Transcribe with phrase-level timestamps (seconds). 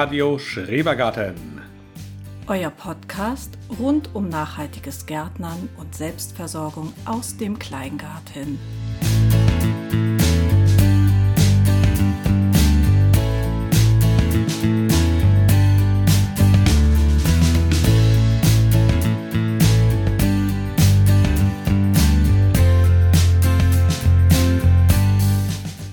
[0.00, 1.60] Radio Schrebergarten.
[2.46, 8.60] Euer Podcast rund um nachhaltiges Gärtnern und Selbstversorgung aus dem Kleingarten.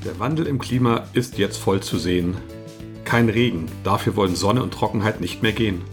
[0.06, 2.38] Der Wandel im Klima ist jetzt voll zu sehen.
[3.06, 5.84] Kein Regen, dafür wollen Sonne und Trockenheit nicht mehr gehen.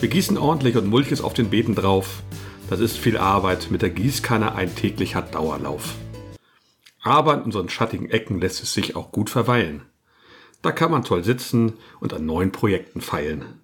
[0.00, 2.22] Wir gießen ordentlich und Mulches auf den Beeten drauf.
[2.70, 5.94] Das ist viel Arbeit, mit der Gießkanne ein täglicher Dauerlauf.
[7.02, 9.82] Aber in unseren schattigen Ecken lässt es sich auch gut verweilen.
[10.62, 13.60] Da kann man toll sitzen und an neuen Projekten feilen.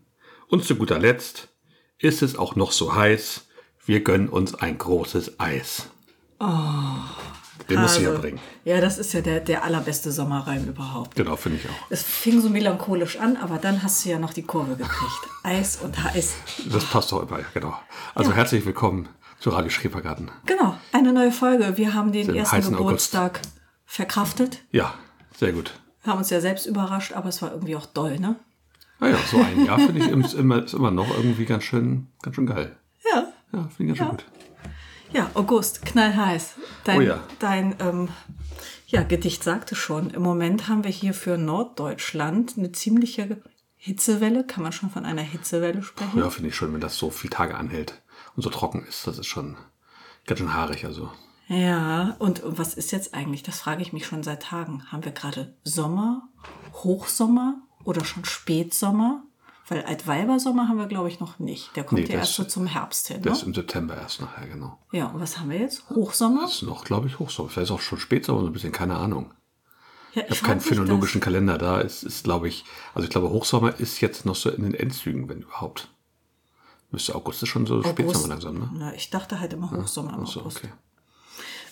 [0.48, 1.48] Und zu guter Letzt
[1.98, 3.48] ist es auch noch so heiß,
[3.86, 5.88] wir gönnen uns ein großes Eis.
[7.68, 8.38] Den muss ich ja bringen.
[8.64, 11.16] Ja, das ist ja der, der allerbeste Sommerreim überhaupt.
[11.16, 11.90] Genau, finde ich auch.
[11.90, 15.20] Es fing so melancholisch an, aber dann hast du ja noch die Kurve gekriegt.
[15.42, 16.34] Eis und heiß.
[16.70, 17.74] Das passt doch immer, genau.
[18.14, 18.36] Also Ja.
[18.36, 19.08] herzlich willkommen
[19.40, 20.30] zu Radio Schrebergarten.
[20.46, 21.76] Genau, eine neue Folge.
[21.76, 23.40] Wir haben den Im ersten Geburtstag
[23.84, 24.62] verkraftet.
[24.70, 24.94] Ja,
[25.36, 25.72] sehr gut.
[26.04, 28.36] Haben uns ja selbst überrascht, aber es war irgendwie auch doll, ne?
[29.00, 32.36] Naja, so ein Jahr finde ich ist immer, ist immer noch irgendwie ganz schön, ganz
[32.36, 32.76] schön geil.
[33.12, 33.24] Ja.
[33.52, 34.24] Ja, finde ich ganz schön gut.
[35.16, 36.56] Ja, August, knallheiß.
[36.84, 37.24] Dein, Oh ja.
[37.38, 38.08] dein ähm,
[38.86, 43.40] ja, Gedicht sagte schon, im Moment haben wir hier für Norddeutschland eine ziemliche
[43.76, 44.44] Hitzewelle.
[44.44, 46.18] Kann man schon von einer Hitzewelle sprechen?
[46.18, 48.02] Ja, finde ich schon, wenn das so viele Tage anhält
[48.36, 49.06] und so trocken ist.
[49.06, 49.56] Das ist schon
[50.26, 50.84] ganz schön haarig.
[50.84, 51.10] Also
[51.48, 53.42] Ja, und was ist jetzt eigentlich?
[53.42, 54.84] Das frage ich mich schon seit Tagen.
[54.92, 56.28] Haben wir gerade Sommer,
[56.74, 59.22] Hochsommer oder schon Spätsommer?
[59.68, 61.74] Weil Altweibersommer haben wir, glaube ich, noch nicht.
[61.74, 63.20] Der kommt Nee, ja das- erst so zum Herbst hin.
[63.22, 63.38] das Ne?
[63.40, 64.78] ist im September erst nachher, genau.
[64.92, 65.88] Ja, und was haben wir jetzt?
[65.90, 66.42] Hochsommer?
[66.42, 67.48] Das ist noch, glaube ich, Hochsommer.
[67.48, 69.32] Vielleicht ist auch schon Spätsommer, so ein bisschen, keine Ahnung.
[70.14, 71.80] Ja, Ich habe frag keinen phänologischen Kalender da.
[71.80, 75.28] Es ist, glaube ich, also ich glaube, Hochsommer ist jetzt noch so in den Endzügen,
[75.28, 75.88] wenn überhaupt.
[76.92, 77.90] Müsste August ist schon so das.
[77.90, 78.28] Spätsommer August.
[78.28, 78.70] langsam, ne?
[78.72, 80.58] Na, ich dachte halt immer Hochsommer im Ach so, August.
[80.58, 80.68] okay.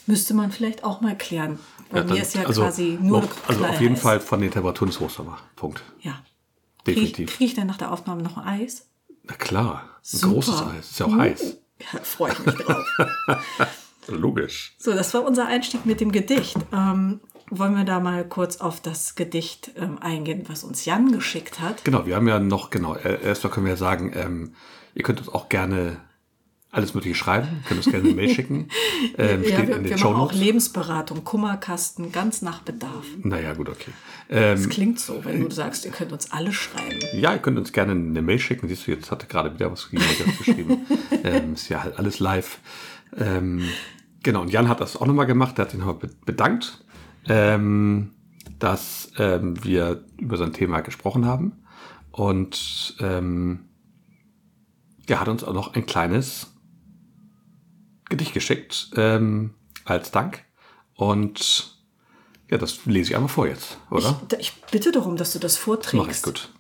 [0.07, 1.59] Müsste man vielleicht auch mal klären.
[1.91, 3.97] Bei Ja, mir dann- ist ja also, quasi nur noch- Also auf jeden.
[3.97, 5.39] Fall von den Temperaturen ist Hochsommer.
[5.57, 5.83] Punkt.
[6.01, 6.19] Ja.
[6.85, 7.37] Kriege Definitiv.
[7.37, 8.89] krieg ich denn nach der Aufnahme noch ein Eis?
[9.23, 9.89] Na klar.
[9.97, 10.35] Ein Super.
[10.35, 10.91] großes Eis.
[10.91, 11.57] Ist ja auch heiß.
[11.81, 12.87] Ja, freue ich mich drauf.
[14.09, 14.75] Logisch.
[14.79, 16.57] So, das war unser Einstieg mit dem Gedicht.
[16.73, 21.61] Ähm, wollen wir da mal kurz auf das Gedicht ähm, eingehen, was uns Jan geschickt
[21.61, 21.85] hat?
[21.85, 24.55] Genau, wir haben ja noch, genau, äh, erstmal können wir ja sagen, ähm,
[24.95, 26.01] ihr könnt uns auch gerne
[26.75, 28.69] alles Mögliche schreiben, könnt uns gerne eine Mail schicken.
[29.17, 30.33] Ähm, ja, steht wir, in wir den machen auch.
[30.33, 33.07] Lebensberatung, Kummerkasten, ganz nach Bedarf.
[33.23, 33.93] Naja, gut, okay.
[34.29, 36.99] Ähm, Das klingt so, wenn du sagst, ihr könnt uns alle schreiben.
[37.15, 38.69] ja, ihr könnt uns gerne eine Mail schicken.
[38.69, 40.87] Siehst du, jetzt hatte gerade wieder was geschrieben.
[41.25, 42.59] ähm, ist ja halt alles live.
[43.17, 43.63] Ähm,
[44.23, 45.57] genau, und Jan hat das auch nochmal gemacht.
[45.59, 46.85] Der hat sich nochmal be- bedankt,
[47.29, 48.11] ähm,
[48.59, 51.53] dass ähm, wir über sein Thema gesprochen haben.
[52.11, 53.61] Und ähm,
[55.07, 56.54] er hat uns auch noch ein kleines
[58.09, 59.55] Gedicht geschickt ähm,
[59.85, 60.45] als Dank.
[60.95, 61.77] Und
[62.51, 64.21] ja, das lese ich einmal vor jetzt, oder?
[64.33, 66.23] Ich, ich bitte darum, dass du das Mach ich vorträgst.
[66.23, 66.51] gut.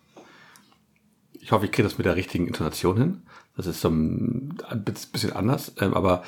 [1.32, 3.22] Ich hoffe, ich kriege das mit der richtigen Intonation hin.
[3.56, 6.24] Das ist so ein bisschen anders, ähm, aber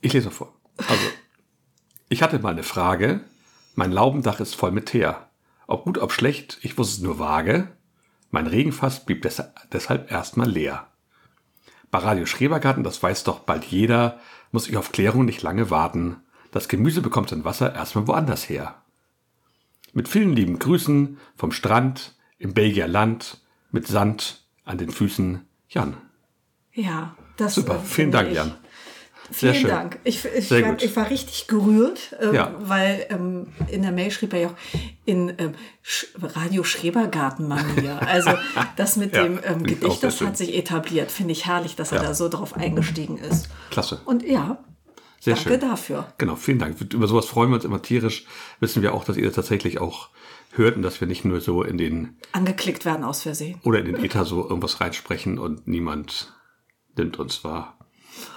[0.00, 0.54] ich lese mal vor.
[0.78, 1.04] Also,
[2.08, 3.20] ich hatte mal eine Frage.
[3.74, 5.28] Mein Laubendach ist voll mit Teer.
[5.66, 7.68] Ob gut, ob schlecht, ich wusste es nur vage.
[8.30, 10.89] Mein Regenfass blieb des deshalb erstmal leer.
[11.90, 14.20] Bei Radio Schrebergarten, das weiß doch bald jeder,
[14.52, 16.16] muss ich auf Klärung nicht lange warten.
[16.52, 18.76] Das Gemüse bekommt sein Wasser erstmal woanders her.
[19.92, 23.40] Mit vielen lieben Grüßen vom Strand im Belgier Land
[23.72, 25.96] mit Sand an den Füßen Jan.
[26.72, 28.54] Ja, das Super, äh, vielen Dank, ich- Jan.
[29.32, 29.70] Vielen schön.
[29.70, 29.98] Dank.
[30.04, 32.54] Ich, ich, war, ich war richtig gerührt, ähm, Ja.
[32.58, 34.54] weil ähm, in der Mail schrieb er ja auch
[35.04, 38.00] in ähm, Sch Radio Schrebergarten-Manier.
[38.06, 38.30] Also
[38.76, 41.10] das mit Ja, dem ähm, Gedicht, das hat sich etabliert.
[41.10, 43.48] Finde ich herrlich, dass er da so drauf eingestiegen ist.
[43.70, 44.00] Klasse.
[44.04, 44.58] Und ja,
[45.20, 45.60] Sehr danke schön.
[45.60, 46.06] dafür.
[46.18, 46.80] Genau, vielen Dank.
[46.92, 48.26] Über sowas freuen wir uns immer tierisch.
[48.60, 50.08] Wissen wir auch, dass ihr das tatsächlich auch
[50.52, 53.60] hört und dass wir nicht nur so in den Angeklickt werden aus Versehen.
[53.62, 56.32] oder in den Ether so irgendwas reinsprechen und niemand
[56.96, 57.78] nimmt uns wahr.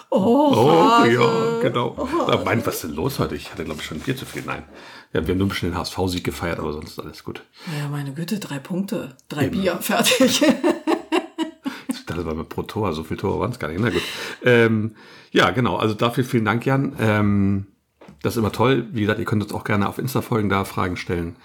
[0.09, 2.07] Oh, Oh, ja, genau.
[2.27, 3.35] Aber mein, was ist denn los heute?
[3.35, 4.43] Ich hatte, glaube ich, schon Bier zu viel.
[4.45, 4.63] Nein.
[5.11, 7.43] Ja, wir haben nur ein bisschen den HSV-Sieg gefeiert, aber sonst ist alles gut.
[7.79, 10.43] ja, meine Güte, drei Punkte, drei Bier, fertig.
[12.05, 13.79] Das war pro Tor, so viel Tore waren es gar nicht.
[13.79, 14.01] Na gut.
[14.43, 14.95] Ähm,
[15.31, 15.77] ja, genau.
[15.77, 16.95] Also dafür vielen Dank, Jan.
[16.99, 17.67] Ähm,
[18.21, 18.87] das ist immer toll.
[18.91, 21.37] Wie gesagt, ihr könnt uns auch gerne auf Insta folgen, da Fragen stellen.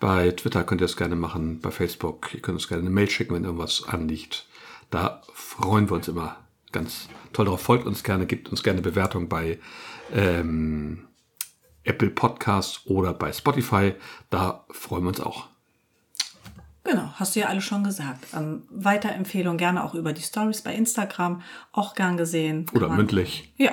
[0.00, 2.34] Bei Twitter könnt ihr es gerne machen, bei Facebook.
[2.34, 4.46] Ihr könnt uns gerne eine Mail schicken, wenn irgendwas anliegt.
[4.90, 6.36] Da freuen wir uns immer
[6.72, 7.60] ganz toll drauf.
[7.62, 9.58] Folgt uns gerne, gebt uns gerne Bewertung bei
[10.12, 11.06] ähm,
[11.84, 13.94] Apple Podcast oder bei Spotify.
[14.30, 15.46] Da freuen wir uns auch.
[16.84, 18.26] Genau, hast du ja alle schon gesagt.
[18.34, 22.66] Ähm, Weiterempfehlung gerne auch über die Stories bei Instagram, auch gern gesehen.
[22.74, 23.52] Oder man- mündlich.
[23.56, 23.72] Ja.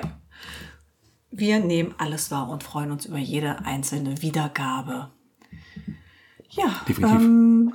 [1.32, 5.10] Wir nehmen alles wahr und freuen uns über jede einzelne Wiedergabe.
[6.50, 7.20] Ja, Definitiv.
[7.20, 7.74] ähm,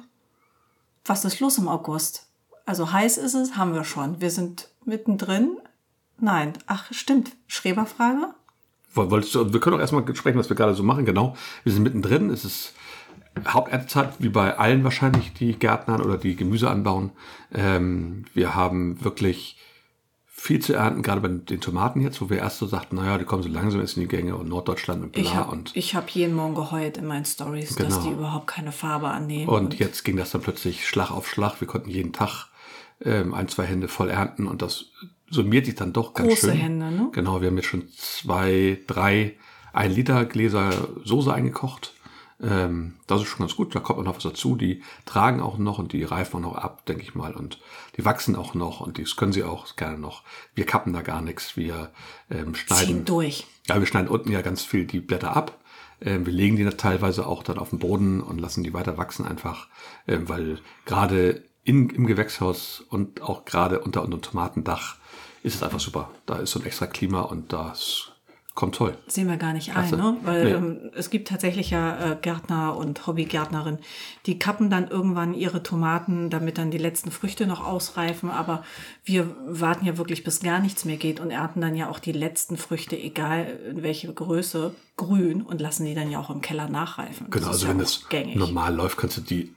[1.05, 2.29] was ist los im August?
[2.67, 4.21] Also heiß ist es, haben wir schon.
[4.21, 5.57] Wir sind mittendrin.
[6.21, 7.33] Nein, ach stimmt.
[7.47, 8.35] Schreberfrage?
[8.95, 11.05] Woll- Wolltest du, wir können auch erstmal sprechen, was wir gerade so machen.
[11.05, 11.37] Genau.
[11.65, 12.31] Wir sind mittendrin.
[12.31, 12.75] Es ist
[13.49, 17.11] Haupterntezeit, wie bei allen wahrscheinlich, die Gärtnern oder die Gemüse anbauen.
[17.53, 19.59] Ähm, wir haben wirklich
[20.27, 23.25] viel zu ernten, gerade bei den Tomaten jetzt, wo wir erst so sagten, naja, die
[23.25, 26.11] kommen so langsam jetzt in die Gänge und Norddeutschland und bla Ich habe und hab
[26.11, 28.03] jeden Morgen geheult in meinen Stories, dass Genau.
[28.03, 29.49] die überhaupt keine Farbe annehmen.
[29.49, 31.61] Und jetzt ging das dann plötzlich Schlag auf Schlag.
[31.61, 32.49] Wir konnten jeden Tag
[33.05, 34.87] ähm, ein, zwei Hände voll ernten und das
[35.31, 36.59] summiert sich dann doch ganz Große schön.
[36.59, 37.09] Hände, ne?
[37.13, 39.37] Genau, wir haben jetzt schon zwei, drei,
[39.73, 40.71] ein Liter Gläser
[41.05, 41.95] Soße eingekocht.
[42.43, 43.75] Ähm, das ist schon ganz gut.
[43.75, 44.57] Da kommt noch was dazu.
[44.57, 47.35] Die tragen auch noch und die reifen auch noch ab, denke ich mal.
[47.35, 47.61] Und
[47.97, 50.23] die wachsen auch noch und das können sie auch gerne noch.
[50.55, 51.57] Wir kappen da gar nichts.
[51.57, 51.91] Wir
[52.31, 52.87] ähm, schneiden.
[52.87, 53.47] Ziehen durch.
[53.69, 55.59] Ja, wir schneiden unten ja ganz viel die Blätter ab.
[56.01, 58.99] Ähm, wir legen die dann teilweise auch dann auf den Boden und lassen die weiter
[58.99, 59.69] wachsen einfach,
[60.07, 64.97] ähm, weil gerade in, im Gewächshaus und auch gerade unter unserem Tomatendach
[65.43, 66.11] ist es einfach super.
[66.27, 68.11] Da ist so ein extra Klima und das
[68.55, 68.97] kommt toll.
[69.09, 69.97] Sehen wir gar nicht Klasse.
[69.97, 70.17] ein, ne?
[70.23, 70.51] Weil Nee.
[70.53, 73.81] ähm, es gibt tatsächlich ja äh, Gärtner und Hobbygärtnerinnen,
[74.27, 78.31] die kappen dann irgendwann ihre Tomaten, damit dann die letzten Früchte noch ausreifen.
[78.31, 78.63] Aber
[79.05, 82.13] wir warten ja wirklich, bis gar nichts mehr geht und ernten dann ja auch die
[82.13, 86.69] letzten Früchte, egal in welche Größe, grün und lassen die dann ja auch im Keller
[86.69, 87.27] nachreifen.
[87.31, 88.37] Genau, also ja wenn gängig.
[88.37, 89.53] normal läuft, kannst du die,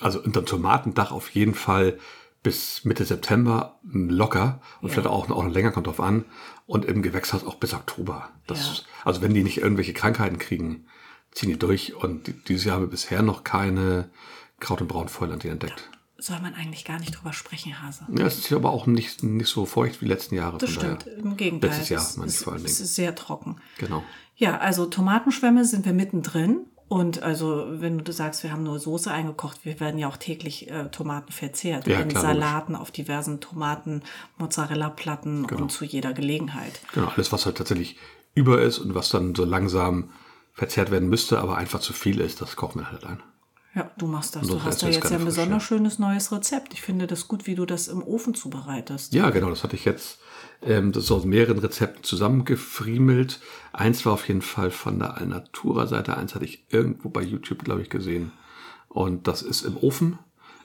[0.00, 1.98] also unter dem Tomatendach auf jeden Fall
[2.42, 4.94] bis Mitte September locker und Ja.
[4.94, 6.24] vielleicht auch, auch noch länger, kommt drauf an.
[6.66, 8.30] Und im Gewächshaus auch bis Oktober.
[8.46, 8.84] Das, Ja.
[9.04, 10.86] Also wenn die nicht irgendwelche Krankheiten kriegen,
[11.32, 11.94] ziehen die durch.
[11.96, 14.08] Und die- dieses Jahr haben wir bisher noch keine
[14.58, 15.90] Kraut- und Braunfäule an denen entdeckt.
[16.16, 18.06] Soll man eigentlich gar nicht drüber sprechen, Hase.
[18.14, 20.58] Ja, es ist hier aber auch nicht, nicht so feucht wie die letzten Jahre.
[20.58, 21.16] Das stimmt, daher.
[21.18, 21.70] im Gegenteil.
[21.70, 22.84] Letztes Jahr, es, meine ich es, vor allen es Dingen.
[22.84, 23.56] ist sehr trocken.
[23.78, 24.02] Genau.
[24.36, 26.66] Ja, also Tomatenschwämme sind wir mittendrin.
[26.90, 30.68] Und also, wenn du sagst, wir haben nur Soße eingekocht, wir werden ja auch täglich
[30.68, 31.86] äh, Tomaten verzehrt.
[31.86, 34.02] Ja, in klar, Salaten, auf diversen Tomaten,
[34.38, 35.62] Mozzarella-Platten Genau.
[35.62, 36.80] und zu jeder Gelegenheit.
[36.92, 37.96] Genau, alles, was halt tatsächlich
[38.34, 40.10] über ist und was dann so langsam
[40.52, 43.22] verzehrt werden müsste, aber einfach zu viel ist, das kochen wir halt ein.
[43.76, 44.48] Ja, du machst das.
[44.48, 46.72] Du hast da jetzt ja ein besonders schönes neues Rezept.
[46.72, 49.14] Ich finde das gut, wie du das im Ofen zubereitest.
[49.14, 50.18] Ja, genau, das hatte ich jetzt
[50.62, 53.40] ähm, das ist aus mehreren Rezepten zusammengefriemelt.
[53.72, 57.82] Eins war auf jeden Fall von der Alnatura-Seite, eins hatte ich irgendwo bei YouTube, glaube
[57.82, 58.32] ich, gesehen.
[58.88, 60.18] Und das ist im Ofen.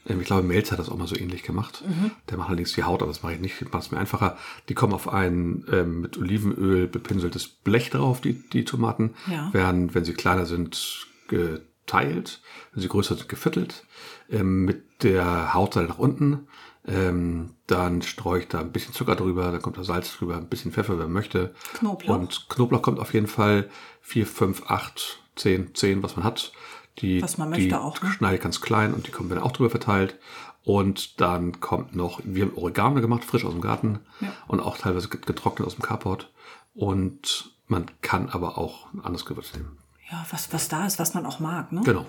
[0.07, 1.83] Ähm, ich glaube, Melz hat das auch mal so ähnlich gemacht.
[2.29, 4.37] Der macht allerdings die Haut, aber das mache ich nicht, ich mache es mir einfacher.
[4.69, 9.13] Die kommen auf ein ähm, mit Olivenöl bepinseltes Blech drauf, die, die Tomaten.
[9.29, 9.53] Ja.
[9.53, 12.41] Werden, wenn sie kleiner sind, geteilt,
[12.73, 13.85] wenn sie größer sind, geviertelt.
[14.29, 16.47] Ähm, mit der Hautseite nach unten.
[16.87, 20.47] Ähm, dann streue ich da ein bisschen Zucker drüber, dann kommt da Salz drüber, ein
[20.49, 21.53] bisschen Pfeffer, wer möchte.
[21.73, 22.15] Knoblauch.
[22.15, 23.69] Und Knoblauch kommt auf jeden Fall
[24.01, 26.51] 4, 5, 8, 10, 10, was man hat.
[26.99, 28.09] Die, Was man die möchte auch, ne?
[28.11, 30.17] schneide ich ganz klein und die kommen dann auch drüber verteilt.
[30.63, 34.29] Und dann kommt noch, wir haben Oregano gemacht, frisch aus dem Garten Ja.
[34.47, 36.31] und auch teilweise get- getrocknet aus dem Carport.
[36.73, 39.77] Und man kann aber auch ein anderes Gewürz nehmen.
[40.11, 41.81] Ja, was, was da ist, was man auch mag, ne?
[41.83, 42.05] Genau.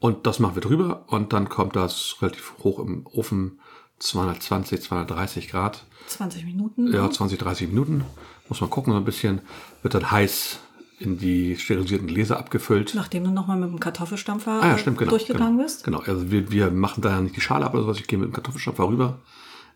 [0.00, 3.60] Und das machen wir drüber und dann kommt das relativ hoch im Ofen,
[4.02, 5.84] 220, 230 Grad.
[6.08, 6.92] 20 Minuten.
[6.92, 7.10] Ja, ne?
[7.10, 8.04] 20, 30 Minuten.
[8.48, 9.40] Muss man gucken, so ein bisschen.
[9.82, 10.58] Wird dann heiß
[10.98, 12.92] in die sterilisierten Gläser abgefüllt.
[12.94, 15.10] Nachdem du nochmal mit dem Kartoffelstampfer Ah ja, stimmt, genau.
[15.10, 15.62] durchgegangen genau.
[15.64, 15.84] bist.
[15.84, 17.98] Genau, also wir, wir machen da ja nicht die Schale ab oder sowas.
[17.98, 19.18] Ich gehe mit dem Kartoffelstampfer rüber,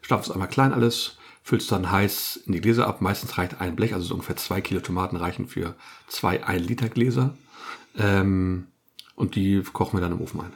[0.02, 3.00] stampfe es einmal klein alles, füllst dann heiß in die Gläser ab.
[3.00, 5.74] Meistens reicht ein Blech, also so ungefähr zwei Kilo Tomaten reichen für
[6.06, 7.34] zwei 1 Liter Gläser.
[7.98, 8.68] Ähm,
[9.16, 10.52] und die kochen wir dann im Ofen ein.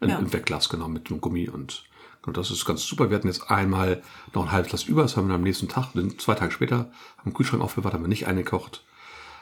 [0.00, 0.18] In, Ja.
[0.18, 1.84] Im Wegglas, genau, mit dem Gummi und,
[2.26, 3.10] und das ist ganz super.
[3.10, 4.02] Wir hatten jetzt einmal
[4.32, 6.90] noch ein halbes Glas über, das haben wir am nächsten Tag, dann zwei Tage später,
[7.24, 8.84] den Kühlschrank aufbewahrt, haben wir nicht eingekocht,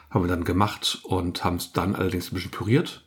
[0.09, 3.03] haben wir dann gemacht und haben es dann allerdings ein bisschen püriert.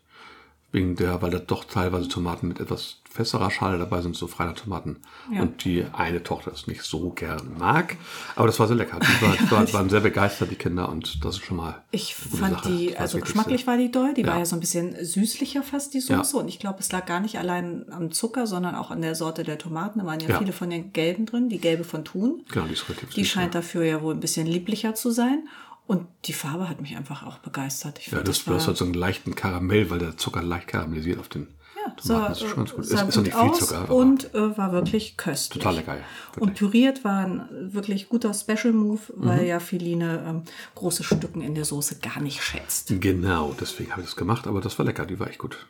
[0.76, 4.52] Wegen der, weil da doch teilweise Tomaten mit etwas festerer Schale dabei sind, so freie
[4.52, 4.99] Tomaten.
[5.33, 5.40] Ja.
[5.40, 7.97] Und die eine Tochter es nicht so gern mag.
[8.35, 8.99] Aber das war sehr lecker.
[9.00, 11.83] Die war, war, waren sehr begeistert, die Kinder, und das ist schon mal.
[11.92, 12.68] Ich fand Sache.
[12.68, 14.12] die, also geschmacklich war die doll.
[14.12, 14.40] Die war Ja.
[14.40, 16.18] ja so ein bisschen süßlicher fast, die Ja.
[16.23, 16.37] Soße.
[16.37, 19.45] Und ich glaube, es lag gar nicht allein am Zucker, sondern auch an der Sorte
[19.45, 20.00] der Tomaten.
[20.00, 20.38] Da waren ja, Ja.
[20.38, 22.42] viele von den gelben drin, die gelbe von Thun.
[22.52, 25.49] Genau, die ist relativ Die süß, scheint dafür ja wohl ein bisschen lieblicher zu sein.
[25.87, 27.99] Und die Farbe hat mich einfach auch begeistert.
[28.00, 30.66] Ich Ja, find, das, du hast halt so einen leichten Karamell, weil der Zucker leicht
[30.69, 32.28] karamellisiert auf den ja, Tomaten.
[32.33, 32.85] das ist schon ganz gut.
[32.87, 35.62] sah ist, ist gut nicht viel Zucker, und äh, war wirklich köstlich.
[35.62, 35.97] total lecker.
[35.97, 36.02] Ja.
[36.40, 39.47] Und püriert war ein wirklich guter Special Move, weil Mhm.
[39.47, 40.43] ja Feline ähm,
[40.75, 42.93] große Stücken in der Soße gar nicht schätzt.
[43.00, 45.66] Genau, deswegen habe ich das gemacht, aber das war lecker, die war echt gut.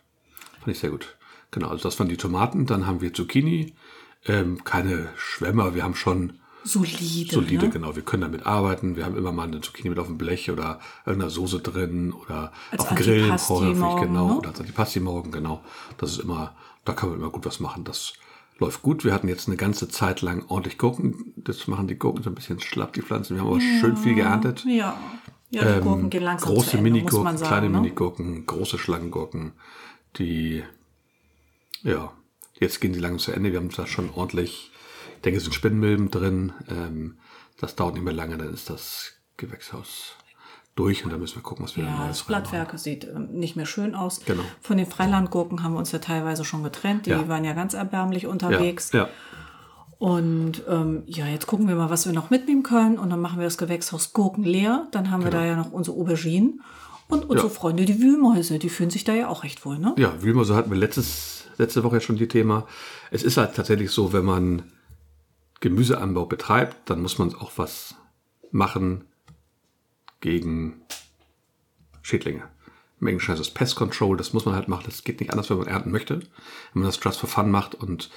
[0.61, 1.16] Fand ich sehr gut.
[1.50, 2.64] Genau, also das waren die Tomaten.
[2.64, 3.75] Dann haben wir Zucchini.
[4.25, 7.35] Ähm, keine Schwämmer, wir haben schon Solide.
[7.35, 7.70] solide, ne?
[7.70, 7.96] genau.
[7.96, 8.96] Wir können damit arbeiten.
[8.96, 12.52] Wir haben immer mal eine Zucchini mit auf dem Blech oder irgendeiner Soße drin oder
[12.70, 14.28] Als auf dem Grill häufig, morgen, genau.
[14.28, 14.38] ne?
[14.38, 15.62] Oder als Antipasti morgen, genau.
[15.99, 16.54] Das ist immer,
[16.85, 17.85] da kann man immer gut was machen.
[17.85, 18.14] Das
[18.58, 19.04] läuft gut.
[19.04, 21.32] Wir hatten jetzt eine ganze Zeit lang ordentlich Gurken.
[21.37, 23.37] Das machen die Gurken so ein bisschen schlapp, die Pflanzen.
[23.37, 24.64] Wir haben aber schön viel geerntet.
[24.66, 24.99] Ja.
[25.50, 27.80] Ja, die Gurken gehen langsam Ähm, Große Minigurken, kleine ne?
[27.80, 29.52] Minigurken, große Schlangengurken,
[30.16, 30.64] die,
[31.82, 32.12] ja,
[32.58, 33.52] jetzt gehen die langsam zu Ende.
[33.52, 34.75] Wir haben da schon ordentlich, ich
[35.26, 36.52] denke, es sind Spinnmilben drin.
[36.71, 37.18] Ähm,
[37.61, 40.14] das dauert nicht mehr lange, dann ist das Gewächshaus
[40.76, 42.50] durch und dann müssen wir gucken, was wir da Ja, das Neues reinmachen.
[42.50, 44.21] Blattwerke sieht ähm, nicht mehr schön aus.
[44.26, 44.42] Genau.
[44.61, 47.06] Von den Freilandgurken haben wir uns ja teilweise schon getrennt.
[47.06, 47.28] Die Ja.
[47.28, 48.92] waren ja ganz erbärmlich Ja, unterwegs.
[48.92, 49.09] ja,
[49.99, 52.99] Und ähm, ja, jetzt gucken wir mal, was wir noch mitnehmen können.
[52.99, 54.87] Und dann machen wir das Gewächshaus Gurken leer.
[54.92, 56.61] Dann haben wir da ja noch unsere Auberginen.
[57.09, 57.49] Und unsere Genau.
[57.49, 57.49] Ja.
[57.61, 59.95] Freunde, die Wühlmäuse, die fühlen sich da ja auch recht wohl, ne?
[59.97, 62.66] ja, Wühlmäuse hatten wir letztes, letzte Woche ja schon die Thema.
[63.12, 64.62] Es ist halt tatsächlich so, wenn man
[65.66, 67.96] Gemüseanbau betreibt, dann muss man auch was
[68.52, 69.04] machen
[70.20, 70.80] gegen
[72.02, 72.44] Schädlinge.
[73.00, 74.85] Im Englischen heißt es Pest Control, das muss man halt machen.
[74.87, 76.20] Das geht nicht anders, wenn man ernten möchte.
[76.20, 78.11] Wenn man das just for fun macht und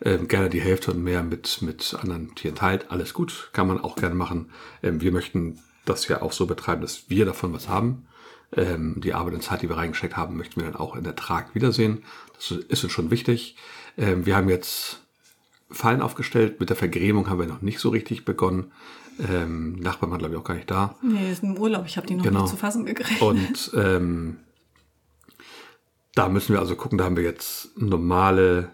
[0.00, 3.82] ähm, gerne die Hälfte und mehr mit, mit anderen Tieren teilt, alles gut, kann man
[3.82, 4.50] auch gerne machen.
[4.82, 8.06] Ähm, wir möchten das ja auch so betreiben, dass wir davon was haben.
[8.56, 11.54] Ähm, die Arbeit und Zeit, die wir reingesteckt haben, möchten wir dann auch in Ertrag
[11.54, 12.02] wiedersehen.
[12.32, 13.56] Das ist uns schon wichtig.
[13.98, 15.03] Ähm, wir haben jetzt
[15.74, 16.60] Fallen aufgestellt.
[16.60, 18.72] Mit der Vergrämung haben wir noch nicht so richtig begonnen.
[19.30, 20.96] Ähm, Nachbarn waren, glaube ich, auch gar nicht da.
[21.02, 21.84] Nee, ist im Urlaub.
[21.86, 22.42] Ich habe die noch Genau.
[22.42, 23.20] nicht zu fassen gekriegt.
[23.22, 24.38] Und ähm,
[26.14, 28.70] da müssen wir also gucken, da haben wir jetzt normale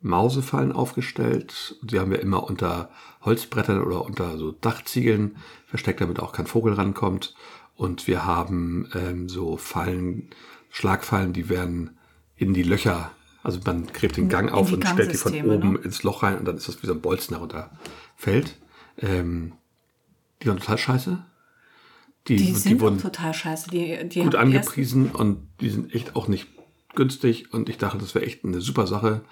[0.00, 1.76] Mausefallen aufgestellt.
[1.82, 2.90] Die haben wir immer unter
[3.24, 7.34] Holzbrettern oder unter so Dachziegeln versteckt, damit auch kein Vogel rankommt.
[7.76, 10.30] Und wir haben ähm, so Fallen,
[10.70, 11.96] Schlagfallen, die werden
[12.36, 13.12] in die Löcher,
[13.42, 15.78] also man gräbt den Gang auf die und stellt die von oben ne?
[15.80, 17.70] ins Loch rein und dann ist das wie so ein Bolzen darunter
[18.16, 18.56] fällt.
[18.98, 19.52] Ähm,
[20.42, 21.24] die waren total scheiße.
[22.28, 23.70] Die, die sind wurden auch total scheiße.
[23.70, 26.46] Die, die gut angepriesen und die sind echt auch nicht
[26.94, 29.22] günstig und ich dachte, das wäre echt eine super Sache,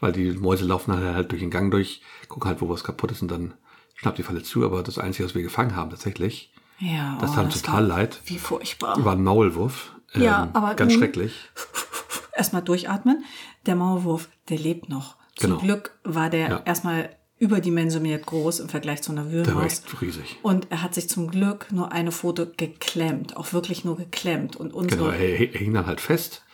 [0.00, 3.12] weil die Mäuse laufen halt, halt durch den Gang durch, gucken halt, wo was kaputt
[3.12, 3.54] ist und dann
[3.94, 7.34] schnappt die Falle zu, aber das Einzige, was wir gefangen haben tatsächlich, Ja, das oh,
[7.34, 9.04] tat uns total leid, Wie furchtbar.
[9.04, 9.92] war ein Maulwurf.
[10.14, 11.50] Ähm, Ja, aber ganz schrecklich.
[12.36, 13.22] Erstmal durchatmen.
[13.66, 15.16] Der Maulwurf, der lebt noch.
[15.36, 15.62] Zum Genau.
[15.62, 16.62] Glück war der Ja.
[16.64, 19.82] erstmal überdimensioniert groß im Vergleich zu einer Der war Wühlmaus.
[20.02, 20.38] riesig.
[20.42, 24.56] Und er hat sich zum Glück nur eine Pfote geklemmt, auch wirklich nur geklemmt.
[24.56, 26.44] Und unsere Genau, er, er hing dann halt fest.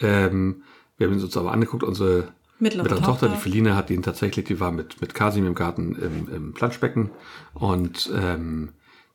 [0.00, 0.62] Ähm,
[0.98, 3.28] wir haben ihn uns aber angeguckt, unsere Mittlere mittlere Tochter, Tochter.
[3.30, 7.10] die Feline, hat ihn tatsächlich, die war mit, mit Kasim im Garten im, im Planschbecken
[7.54, 8.72] und ähm,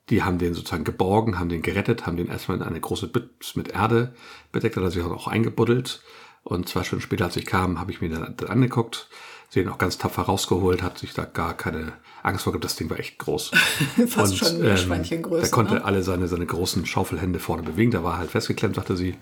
[0.10, 3.58] die haben den sozusagen geborgen, haben den gerettet, haben den erstmal in eine große Büchse
[3.58, 4.14] mit Erde
[4.52, 6.02] bedeckt, hat er sich auch eingebuddelt.
[6.44, 9.08] Und zwei Stunden später, als ich kam, habe ich mir dann, dann angeguckt,
[9.50, 11.94] sie ihn auch ganz tapfer rausgeholt, hat sich da gar keine
[12.24, 12.66] Angst vor gehabt.
[12.66, 13.52] Das Ding war echt groß.
[14.08, 15.86] Fast schon Meerschweinchengröße, Der konnte ne?
[15.86, 17.92] alle seine, seine großen Schaufelhände vorne bewegen.
[17.92, 19.16] Da war halt festgeklemmt, sagte sie.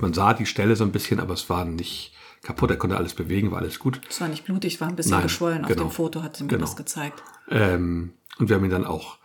[0.00, 2.70] Man sah die Stelle so ein bisschen, aber es war nicht kaputt.
[2.70, 4.00] Er konnte alles bewegen, war alles gut.
[4.08, 5.62] Es war nicht blutig, war ein bisschen Nein, geschwollen.
[5.64, 5.82] Auf genau.
[5.84, 6.62] dem Foto hat sie mir Genau.
[6.62, 7.22] das gezeigt.
[7.50, 9.18] Ähm, und wir haben ihn dann auch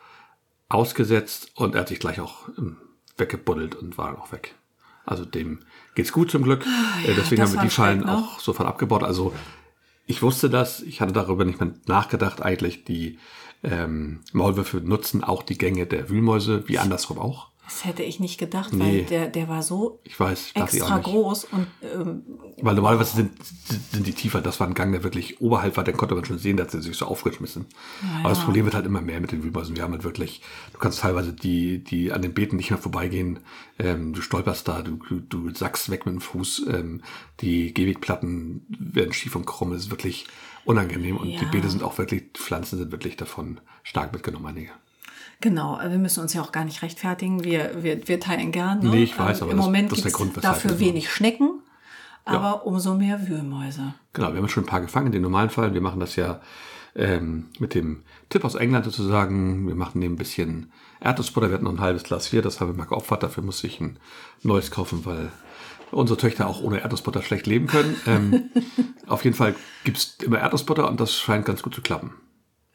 [0.70, 2.78] ausgesetzt und er hat sich gleich auch ähm,
[3.18, 4.56] weggebuddelt und war auch weg.
[5.06, 5.60] Also dem
[5.96, 6.66] geht's gut zum Glück.
[7.06, 9.04] äh, deswegen das haben wir die Fallen auch sofort abgebaut.
[9.04, 9.34] Also
[10.06, 12.84] ich wusste das, ich hatte darüber nicht mehr nachgedacht eigentlich.
[12.84, 13.20] Die
[13.64, 17.51] ähm, Maulwürfe nutzen auch die Gänge der Wühlmäuse, wie andersrum auch.
[17.72, 18.84] Das hätte ich nicht gedacht, Nee.
[18.84, 22.24] weil der, der war so Ich weiß, ich extra groß und ähm,
[22.62, 23.32] Weil normalerweise sind,
[23.92, 24.42] sind die tiefer.
[24.42, 25.84] Das war ein Gang, der wirklich oberhalb war.
[25.86, 27.66] Den konnte man schon sehen, dass sie sich so aufgeschmissen.
[28.20, 29.76] Aber das Problem wird halt immer mehr mit den Wühlmäusen.
[29.76, 30.42] Wir haben halt wirklich,
[30.74, 33.40] du kannst teilweise die, die an den Beeten nicht mehr vorbeigehen.
[33.80, 36.66] Ähm, du stolperst da, du, du, sackst weg mit dem Fuß.
[36.68, 37.02] Ähm,
[37.40, 39.72] die Gehwegplatten werden schief und krumm.
[39.72, 40.28] Das ist wirklich
[40.66, 41.18] unangenehm.
[41.18, 41.50] Und die Ja.
[41.52, 44.72] Beete sind auch wirklich, die Pflanzen sind wirklich davon stark mitgenommen, einige.
[45.42, 47.44] Genau, wir müssen uns ja auch gar nicht rechtfertigen.
[47.44, 48.80] Wir, wir, wir teilen gern.
[48.80, 48.90] Ne?
[48.92, 51.10] Nee, ich weiß, Ähm, aber Im das- Moment das ist der Grund, dafür wir wenig
[51.12, 51.62] Schnecken,
[52.26, 53.94] aber umso mehr Wühlmäuse.
[54.14, 55.74] Genau, wir haben schon ein paar gefangen, den normalen Fall.
[55.74, 56.40] Wir machen das ja
[56.96, 59.68] ähm, mit dem Tipp aus England sozusagen.
[59.68, 61.50] Wir machen dem ein bisschen Erdnussbutter.
[61.50, 63.24] Wir hatten noch ein halbes Glas hier, das habe ich mal geopfert.
[63.24, 63.98] Dafür muss ich ein
[64.44, 65.32] neues kaufen, weil
[65.92, 67.96] unsere Töchter auch ohne Erdnussbutter schlecht leben können.
[68.06, 68.50] Ähm,
[69.08, 72.14] auf jeden Fall gibt's immer Erdnussbutter und das scheint ganz gut zu klappen.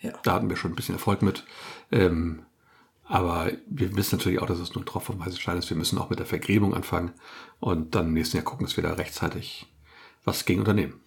[0.00, 0.12] Ja.
[0.24, 1.44] Da hatten wir schon ein bisschen Erfolg mit.
[1.92, 2.42] Ähm,
[3.08, 5.70] aber wir wissen natürlich auch, dass es nur ein Tropfen weißes Stein ist.
[5.70, 7.12] Wir müssen auch mit der Vergräbung anfangen
[7.60, 9.66] und dann im nächsten Jahr gucken, dass wir da rechtzeitig
[10.24, 11.00] was gegen unternehmen.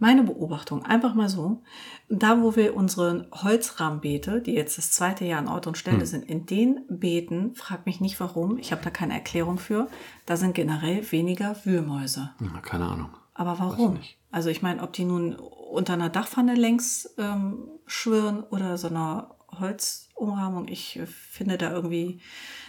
[0.00, 1.62] Meine Beobachtung, einfach mal so,
[2.08, 5.80] da wo wir unsere Holzrahmenbeete, die jetzt das zweite Jahr an Ort und Hm.
[5.80, 9.86] Stelle sind, in den Beeten, frag mich nicht warum, ich habe da keine Erklärung für,
[10.26, 12.32] da sind generell weniger Wühlmäuse.
[12.40, 13.10] Ja, keine Ahnung.
[13.34, 13.98] Aber warum?
[14.32, 19.36] Also ich meine, ob die nun unter einer Dachpfanne längs ähm, schwirren oder so einer
[20.16, 22.20] Holzumrahmung, ich äh, finde da irgendwie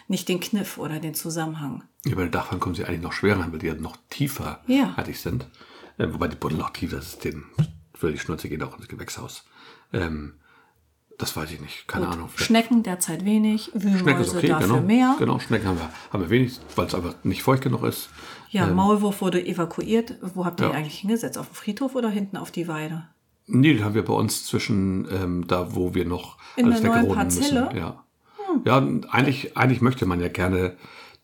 [0.07, 1.83] nicht den Kniff oder den Zusammenhang.
[2.05, 4.95] Über den Dachpfannen kommen sie eigentlich noch schwerer an, weil die ja noch tiefer Ja.
[4.97, 5.47] haltig sind.
[5.97, 7.43] Äh, wobei die Buddel auch tiefer ist, den,
[7.93, 9.45] für die Schnurze geht auch ins Gewächshaus.
[9.93, 10.35] Ähm,
[11.17, 12.27] das weiß ich nicht, keine Ahnung.
[12.27, 14.81] Vielleicht- Schnecken derzeit wenig, Wühlmäuse okay, dafür genau.
[14.81, 15.15] mehr.
[15.17, 18.09] Genau, Schnecken haben wir, haben wir wenig, weil es einfach nicht feucht genug ist.
[18.49, 20.15] Ja, Maulwurf wurde evakuiert.
[20.21, 20.71] Wo habt ihr Ja.
[20.71, 21.37] ihn eigentlich hingesetzt?
[21.37, 23.07] Auf dem Friedhof oder hinten auf die Weide?
[23.47, 27.15] Nee, den haben wir bei uns zwischen ähm, da, wo wir noch In alles weggeroden
[27.15, 27.61] Parzelle?
[27.61, 27.65] Hm.
[27.65, 27.77] müssen.
[27.77, 28.03] Ja,
[28.65, 30.75] ja und eigentlich, eigentlich möchte man ja gerne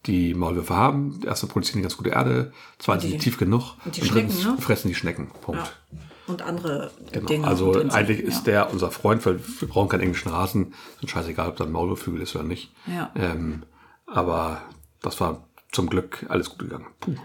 [0.06, 1.20] die Maulwürfe haben.
[1.25, 4.42] Erstens produzieren die ganz gute Erde, zweitens sind die tief genug und die und drittens
[4.42, 4.62] Schnecken, ne?
[4.62, 5.32] fressen die Schnecken.
[5.42, 5.78] Punkt.
[6.28, 7.25] Und andere Genau.
[7.28, 7.48] Dinge.
[7.48, 8.54] also eigentlich ist ja.
[8.54, 10.74] der unser Freund, weil wir brauchen keinen englischen Rasen.
[11.01, 12.72] Ist scheißegal, ob da ein Maulwurfhügel ist oder nicht.
[12.88, 13.12] Ja.
[13.16, 13.63] Ähm,
[14.06, 14.62] aber
[15.01, 16.88] das war zum Glück alles gut gegangen.
[17.00, 17.16] Puh.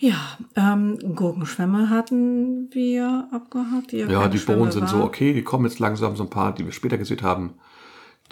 [0.00, 0.16] Ja,
[0.54, 3.90] ähm, Gurkenschwämme hatten wir abgehakt.
[3.92, 5.06] Die ja, die Bohnen sind so waren.
[5.06, 7.54] okay, die kommen jetzt langsam, so ein paar, die wir später gesät haben.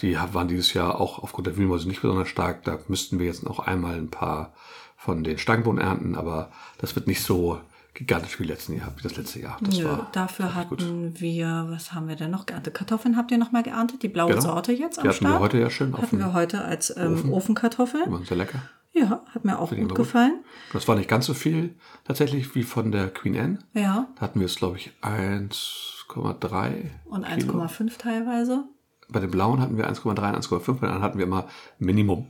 [0.01, 2.63] Die waren dieses Jahr auch aufgrund der Wühlmäuse nicht besonders stark.
[2.65, 4.53] Da müssten wir jetzt noch einmal ein paar
[4.97, 7.59] von den Stangenbohnen ernten, aber das wird nicht so
[7.95, 9.57] gigantisch wie, letzten Jahr, wie das letzte Jahr.
[9.63, 10.83] Das Nö, war dafür richtig gut.
[10.83, 12.75] hatten wir, was haben wir denn noch geerntet?
[12.75, 14.03] Kartoffeln habt ihr noch mal geerntet?
[14.03, 14.41] Die blaue Genau.
[14.43, 15.35] Sorte jetzt am Die hatten Start?
[15.35, 18.05] wir heute ja schön Hatten wir heute als ähm, Ofenkartoffeln.
[18.07, 18.61] Die waren sehr lecker.
[18.99, 20.43] Ja, hat mir auch gut gefallen.
[20.73, 21.75] Das war nicht ganz so viel
[22.05, 23.59] tatsächlich wie von der Queen Anne.
[23.75, 26.91] Ja, Da hatten wir es, glaube ich, 1,3.
[27.05, 27.61] und Kilo.
[27.61, 28.65] 1,5 teilweise.
[29.09, 30.59] Bei den blauen hatten wir 1,3, 1,5.
[30.59, 31.47] Bei den anderen hatten wir immer
[31.79, 32.27] Minimum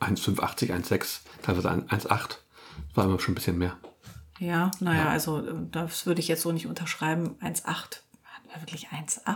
[0.00, 2.08] 1,580, 1,6, teilweise 1,8.
[2.08, 2.38] Das
[2.94, 3.76] war immer schon ein bisschen mehr.
[4.38, 7.36] Ja, naja, also äh, das würde ich jetzt so nicht unterschreiben.
[7.40, 7.66] 1,8.
[7.66, 9.26] Hatten wir wirklich 1,8?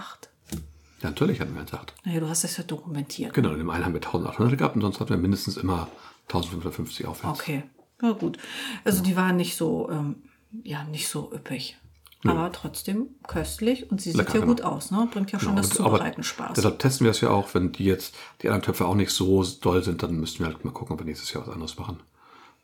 [1.02, 1.88] Ja, natürlich hatten wir 1,8.
[2.04, 3.32] Naja, du hast das ja dokumentiert.
[3.34, 5.88] Genau, in dem einen haben wir 1800 gehabt und sonst hatten wir mindestens immer
[6.30, 7.40] 1550 aufwärts.
[7.40, 7.62] Okay,
[8.02, 8.38] ja gut.
[8.84, 10.16] Also die waren nicht so, ähm,
[10.62, 11.76] ja, nicht so üppig.
[12.22, 14.52] Aber trotzdem köstlich und sie sieht Lecker, ja genau.
[14.52, 15.08] gut aus, ne?
[15.10, 16.52] Bringt ja schon Genau, das und- aber Zubereiten Spaß.
[16.54, 19.42] Deshalb testen wir es ja auch, wenn die jetzt, die anderen Töpfe auch nicht so
[19.62, 22.00] doll sind, dann müssten wir halt mal gucken, ob wir nächstes Jahr was anderes machen.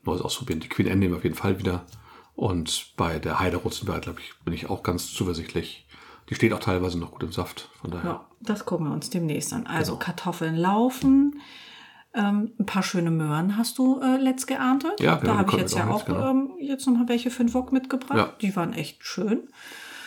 [0.04, 0.60] Neues ausprobieren.
[0.60, 1.86] Die Queen Anne nehmen wir auf jeden Fall wieder.
[2.34, 5.86] Und bei der Heiderot sind wir, halt, glaube ich, bin ich auch ganz zuversichtlich.
[6.28, 7.70] Die steht auch teilweise noch gut im Saft.
[7.80, 8.04] Von daher.
[8.10, 9.66] Ja, das gucken wir uns demnächst an.
[9.66, 10.04] Also Genau.
[10.04, 11.40] Kartoffeln laufen.
[12.16, 14.98] Ähm, ein paar schöne Möhren hast du äh, letzt geerntet.
[15.00, 16.30] Ja, genau, Da habe ich jetzt ja auch jetzt, genau.
[16.30, 18.16] ähm, jetzt noch mal welche für den Wok mitgebracht.
[18.16, 18.32] Ja.
[18.40, 19.48] Die waren echt schön.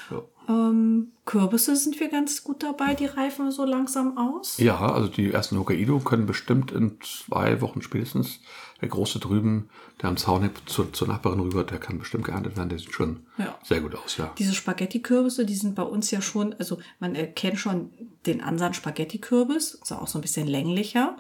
[0.10, 0.24] Ja.
[0.48, 2.96] Ähm, Kürbisse sind wir ganz gut dabei.
[2.96, 4.58] Die reifen so langsam aus.
[4.58, 8.40] Ja, also die ersten Hokkaido können bestimmt in zwei Wochen spätestens.
[8.82, 9.70] Der große drüben,
[10.02, 12.70] der am Zaun zur, zur Nachbarin rüber, der kann bestimmt geerntet werden.
[12.70, 13.56] Der sieht schon Ja.
[13.64, 14.32] sehr gut aus, ja.
[14.40, 17.92] Diese Spaghetti-Kürbisse, die sind bei uns ja schon, also man erkennt schon
[18.26, 21.18] den Ansatz Spaghetti-Kürbis, ist auch so ein bisschen länglicher.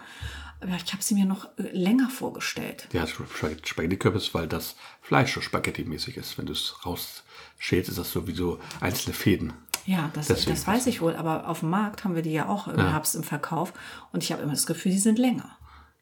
[0.61, 2.87] Aber ich habe sie mir noch äh, länger vorgestellt.
[2.93, 6.37] Hat Spag- Spaghetti-Kürbis, weil das Fleisch so Spaghetti-mäßig ist.
[6.37, 9.53] Wenn du es rausschälst, ist das so wie so einzelne Fäden.
[9.85, 12.47] Ja, das, Deswegen das weiß ich wohl, aber auf dem Markt haben wir die ja
[12.47, 13.73] auch im Herbst im Verkauf
[14.11, 15.49] und ich habe immer das Gefühl, die sind länger.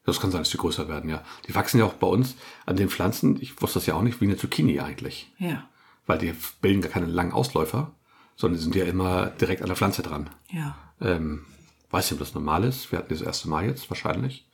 [0.04, 1.22] Das kann sein, dass die größer werden, ja.
[1.46, 2.34] Die wachsen ja auch bei uns
[2.66, 5.32] an den Pflanzen, ich wusste das ja auch nicht, wie eine Zucchini eigentlich.
[5.38, 5.68] Ja,
[6.06, 7.92] Weil die bilden gar keine langen Ausläufer,
[8.36, 10.28] sondern die sind ja immer direkt an der Pflanze dran.
[10.50, 10.76] ja.
[11.00, 11.46] Ähm,
[11.90, 12.90] weiß nicht, ob das normal ist.
[12.92, 14.44] Wir hatten das erste Mal jetzt wahrscheinlich.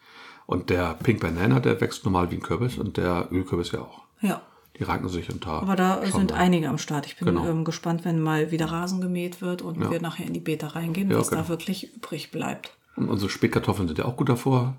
[0.47, 4.03] Und der Pink Banana, der wächst normal wie ein Kürbis und der Ölkürbis ja auch.
[4.21, 4.43] Ja,
[4.79, 5.61] Die ranken sich und da.
[5.61, 6.37] aber da sind wir.
[6.37, 7.07] einige am Start.
[7.07, 7.47] Ich bin Genau.
[7.47, 9.91] ähm, gespannt, wenn mal wieder Rasen gemäht wird und Ja.
[9.91, 11.49] wir nachher in die Beete reingehen, Ja, was da genau.
[11.49, 12.77] wirklich übrig bleibt.
[12.97, 14.75] Und unsere Spätkartoffeln sind ja auch gut davor.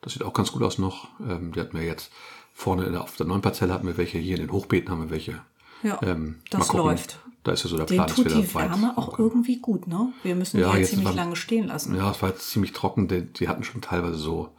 [0.00, 1.08] Das sieht auch ganz gut aus noch.
[1.20, 2.10] Ähm, die hatten wir jetzt
[2.54, 5.02] vorne in der, auf der neuen Parzelle hatten wir welche, hier in den Hochbeeten haben
[5.04, 5.40] wir welche.
[5.82, 7.18] Ja, Ähm, das mal läuft.
[7.44, 9.18] Da ist ja so der Den Plan, dass tut wir da die weit Wärme auch
[9.18, 10.12] irgendwie gut, ne?
[10.22, 11.96] Wir müssen Ja, die ja jetzt ziemlich war- lange stehen lassen.
[11.96, 13.08] Ja, es war jetzt ziemlich trocken.
[13.08, 14.50] Die, die hatten schon teilweise so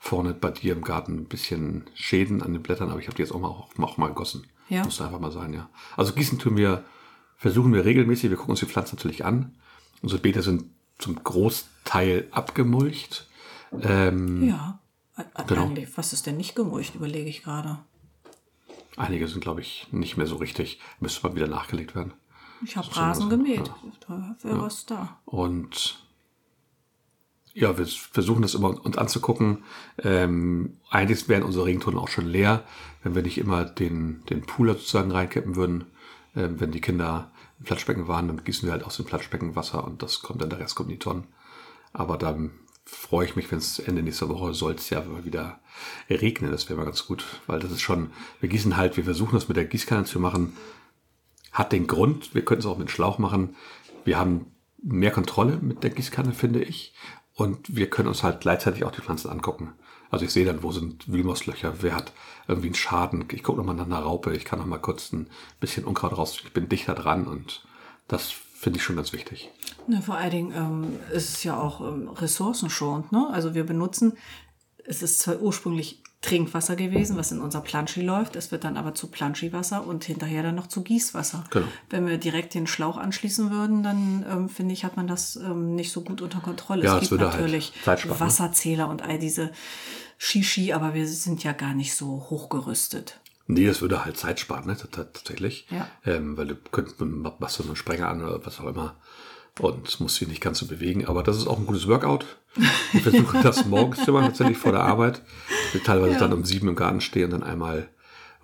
[0.00, 3.22] vorne bei dir im Garten ein bisschen Schäden an den Blättern, aber ich habe die
[3.22, 4.46] jetzt auch mal, auch, auch mal gegossen.
[4.68, 4.82] Ja.
[4.84, 5.68] Muss einfach mal sein, ja.
[5.96, 6.84] Also gießen tun wir,
[7.36, 8.30] versuchen wir regelmäßig.
[8.30, 9.54] Wir gucken uns die Pflanzen natürlich an.
[10.02, 10.64] Unsere Beete sind
[10.98, 13.26] zum Großteil abgemulcht.
[13.80, 14.80] Ähm, Ja.
[15.16, 15.70] Ä- Genau.
[15.94, 17.78] Was ist denn nicht gemulcht, überlege ich gerade.
[18.96, 20.80] Einige sind, glaube ich, nicht mehr so richtig.
[21.00, 22.12] Müsste mal wieder nachgelegt werden.
[22.62, 23.70] Ich habe Rasen gemäht.
[24.06, 25.18] Da wäre was da.
[25.24, 26.04] Und
[27.54, 29.64] ja, wir versuchen das immer uns anzugucken.
[29.98, 32.64] Ähm, eigentlich wären unsere Regentonnen auch schon leer,
[33.02, 35.84] wenn wir nicht immer den, den Pooler sozusagen reinkippen würden.
[36.34, 39.84] Ähm, wenn die Kinder im Platschbecken waren, dann gießen wir halt aus dem Platschbecken Wasser
[39.84, 41.28] und das kommt dann, der Rest kommt in die Tonnen.
[41.92, 42.50] Aber dann
[42.84, 45.60] freue ich mich, wenn es Ende nächster Woche soll es ja wieder
[46.10, 46.50] regnen.
[46.50, 49.48] Das wäre mal ganz gut, weil das ist schon, wir gießen halt, wir versuchen das
[49.48, 50.56] mit der Gießkanne zu machen.
[51.54, 53.56] Hat den Grund, wir könnten es auch mit Schlauch machen.
[54.04, 56.92] Wir haben mehr Kontrolle mit der Gießkanne, finde ich.
[57.32, 59.72] Und wir können uns halt gleichzeitig auch die Pflanzen angucken.
[60.10, 62.12] Also ich sehe dann, wo sind Wühlmauslöcher, wer hat
[62.46, 63.24] irgendwie einen Schaden.
[63.32, 66.40] Ich gucke nochmal nach einer Raupe, ich kann noch mal kurz ein bisschen Unkraut raus.
[66.44, 67.66] Ich bin dichter dran und
[68.06, 69.50] das finde ich schon ganz wichtig.
[69.88, 73.10] Ne, vor allen Dingen ähm, ist es ja auch ähm, ressourcenschonend.
[73.10, 73.28] Ne?
[73.32, 74.16] Also wir benutzen,
[74.84, 78.36] es ist zwar ursprünglich Trinkwasser gewesen, was in unser Planschi läuft.
[78.36, 81.44] Es wird dann aber zu Planschi-Wasser und hinterher dann noch zu Gießwasser.
[81.50, 81.66] Genau.
[81.90, 85.74] Wenn wir direkt den Schlauch anschließen würden, dann ähm, finde ich, hat man das ähm,
[85.74, 86.84] nicht so gut unter Kontrolle.
[86.84, 88.20] Ja, es gibt würde halt natürlich ne?
[88.20, 89.50] Wasserzähler und all diese
[90.18, 93.20] Shishi, aber wir sind ja gar nicht so hochgerüstet.
[93.46, 94.76] Nee, das würde halt Zeit sparen, ne?
[94.76, 95.66] tat- tatsächlich.
[95.70, 95.86] Ja.
[96.06, 98.96] Ähm, weil du könntest, machst du so einen Sprenger an oder was auch immer
[99.60, 101.06] und musst dich nicht ganz so bewegen.
[101.06, 102.24] Aber das ist auch ein gutes Workout.
[102.92, 105.22] Ich versuche das morgens zu machen, tatsächlich vor der Arbeit.
[105.84, 106.18] Teilweise Ja.
[106.20, 107.88] dann um sieben im Garten stehe und dann einmal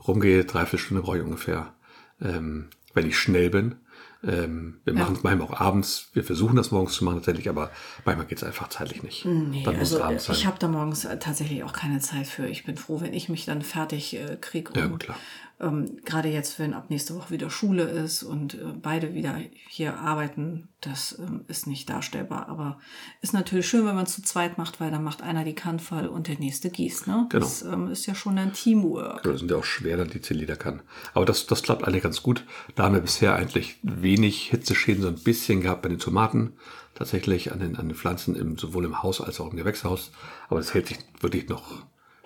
[0.07, 0.45] rumgehe.
[0.45, 1.73] Dreiviertel Stunde brauche ich ungefähr,
[2.21, 3.77] ähm, wenn ich schnell bin.
[4.23, 5.01] Ähm, wir Ja.
[5.01, 6.09] machen es manchmal auch abends.
[6.13, 7.71] Wir versuchen das morgens zu machen tatsächlich, aber
[8.05, 9.25] manchmal geht es einfach zeitlich nicht.
[9.25, 10.37] Nee, dann muss also abends sein.
[10.37, 12.47] ich habe da morgens äh, tatsächlich auch keine Zeit für.
[12.47, 14.73] Ich bin froh, wenn ich mich dann fertig äh, kriege.
[14.79, 15.17] Ja, gut, klar.
[15.61, 19.99] Ähm, Gerade jetzt, wenn ab nächste Woche wieder Schule ist und äh, beide wieder hier
[19.99, 22.49] arbeiten, das ähm, ist nicht darstellbar.
[22.49, 22.79] Aber
[23.21, 26.09] ist natürlich schön, wenn man es zu zweit macht, weil dann macht einer die Kantfall
[26.09, 27.07] und der nächste gießt.
[27.07, 27.27] Ne?
[27.29, 27.45] Genau.
[27.45, 29.23] Das ähm, ist ja schon ein Teamwork.
[29.23, 30.83] Das sind ja auch schwer, dann die 10 Liter kann.
[31.13, 32.45] Aber das, das klappt alle ganz gut.
[32.75, 36.55] Da haben wir bisher eigentlich wenig Hitzeschäden, so ein bisschen gehabt bei den Tomaten.
[36.95, 40.11] Tatsächlich an den, an den Pflanzen, im, sowohl im Haus als auch im Gewächshaus.
[40.49, 41.71] Aber das hält sich wirklich noch,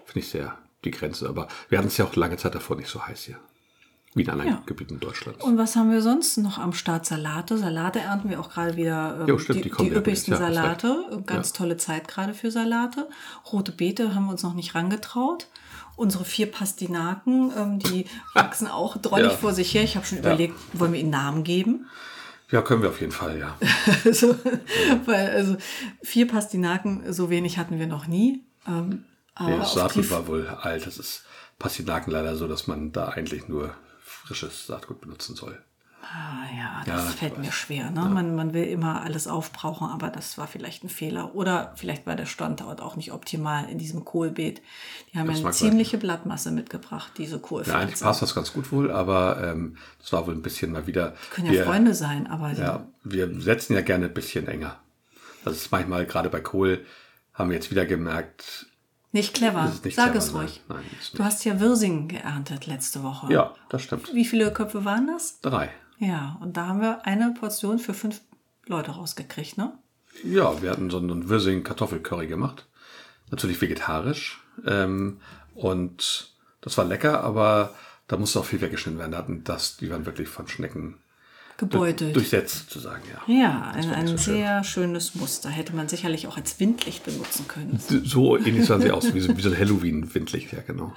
[0.05, 1.29] finde ich, sehr die Grenze.
[1.29, 3.37] Aber wir hatten es ja auch lange Zeit davor nicht so heiß hier.
[4.17, 4.63] Wie in anderen Ja.
[4.65, 5.43] Gebieten Deutschlands.
[5.43, 7.05] Und was haben wir sonst noch am Start?
[7.05, 7.59] Salate.
[7.59, 9.19] Salate ernten wir auch gerade wieder.
[9.23, 11.23] ähm, Jo, stimmt, die die, die ja üppigsten ja, Salate.
[11.27, 13.09] Ganz tolle Zeit gerade für Salate.
[13.53, 15.49] Rote Beete haben wir uns noch nicht rangetraut.
[15.97, 19.37] Unsere vier Pastinaken, ähm, die wachsen auch drollig Ja.
[19.37, 19.83] vor sich her.
[19.83, 21.87] Ich habe schon überlegt, wollen wir ihnen Namen geben?
[22.53, 23.57] ja, können wir auf jeden Fall, ja.
[24.05, 24.37] also,
[25.07, 25.57] weil, also
[26.05, 28.45] vier Pastinaken, so wenig hatten wir noch nie.
[28.69, 29.05] Ähm,
[29.37, 30.87] auf die Saatgut war wohl alt.
[30.87, 31.25] Das ist
[31.59, 35.59] Pastinaken leider so, dass man da eigentlich nur frisches Saatgut benutzen soll.
[36.03, 37.91] Ah, ja, Ja, das ich fällt mir schwer.
[37.91, 38.03] Ne?
[38.05, 41.35] Man, man will immer alles aufbrauchen, aber das war vielleicht ein Fehler.
[41.35, 44.61] Oder vielleicht war der Standort auch nicht optimal in diesem Kohlbeet.
[45.13, 45.71] Die haben Das ja eine mag sein.
[45.71, 48.05] ziemliche Blattmasse mitgebracht, diese Ja, eigentlich Kohlpflanze.
[48.05, 51.15] passt das ganz gut wohl, aber ähm, das war wohl ein bisschen mal wieder.
[51.31, 54.79] Können ja Freunde sein, aber Ja, wir setzen ja gerne ein bisschen enger.
[55.43, 56.85] Das ist manchmal, gerade bei Kohl,
[57.33, 58.67] haben wir jetzt wieder gemerkt,
[59.15, 59.65] nicht clever.
[59.65, 60.43] nicht Sag clever, es nein.
[60.43, 60.61] ruhig.
[60.69, 63.33] Nein, ist Du hast ja Wirsing geerntet letzte Woche.
[63.33, 64.13] Ja, das stimmt.
[64.13, 65.41] Wie viele Köpfe waren das?
[65.41, 65.71] Drei.
[65.99, 68.21] Ja, und da haben wir eine Portion für fünf
[68.67, 69.73] Leute rausgekriegt, ne?
[70.25, 72.67] Ja, wir hatten so einen Würsing-Kartoffelcurry gemacht.
[73.31, 74.43] Natürlich vegetarisch.
[74.67, 75.21] Ähm,
[75.55, 77.75] und das war lecker, aber
[78.09, 79.13] da musste auch viel weggeschnitten werden.
[79.13, 80.99] Da hatten das, die waren wirklich von Schnecken
[81.57, 82.17] Gebeutelt.
[82.17, 83.35] durchsetzt, sozusagen, ja.
[83.35, 84.35] ja, ein, ein so schön.
[84.35, 85.49] sehr schönes Muster.
[85.49, 87.81] Hätte man sicherlich auch als Windlicht benutzen können.
[88.05, 90.95] So ähnlich sahen sie aus, wie so, wie so ein Halloween-Windlicht, ja, genau.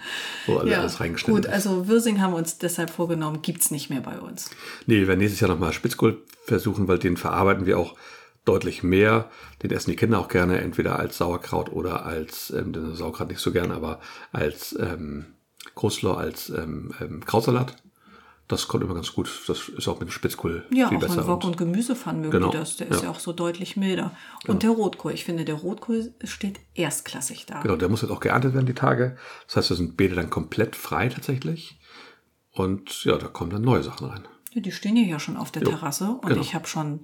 [0.48, 1.52] Wo alle, alles reingeschnitten Gut, ist.
[1.52, 4.50] also Wirsing haben wir uns deshalb vorgenommen, gibt's nicht mehr bei uns.
[4.88, 7.96] Nee, wir werden nächstes Jahr nochmal Spitzkohl versuchen, weil den verarbeiten wir auch
[8.48, 9.30] deutlich mehr.
[9.62, 13.42] Den essen die Kinder auch gerne, entweder als Sauerkraut oder als, ähm, den Sauerkraut nicht
[13.42, 14.00] so gern, aber
[14.32, 15.26] als ähm,
[15.76, 17.76] Coleslaw, als ähm, ähm, Krautsalat.
[18.50, 19.30] Das kommt immer ganz gut.
[19.48, 21.22] Das ist auch mit dem Spitzkohl Ja, viel auch besser.
[21.22, 22.78] in Wok und- Gemüsepfannen mögen Genau, das.
[22.78, 23.08] Der ist ja.
[23.08, 24.16] ja auch so deutlich milder.
[24.48, 27.60] Und der Rotkohl, ich finde, der Rotkohl steht erstklassig da.
[27.62, 29.18] Genau, der muss jetzt auch geerntet werden, die Tage.
[29.48, 31.78] Das heißt, da sind Beete dann komplett frei tatsächlich.
[32.52, 34.28] Und ja, da kommen dann neue Sachen rein.
[34.54, 36.42] Ja, die stehen hier ja schon auf der Jo, Terrasse und genau.
[36.42, 37.02] ich habe schon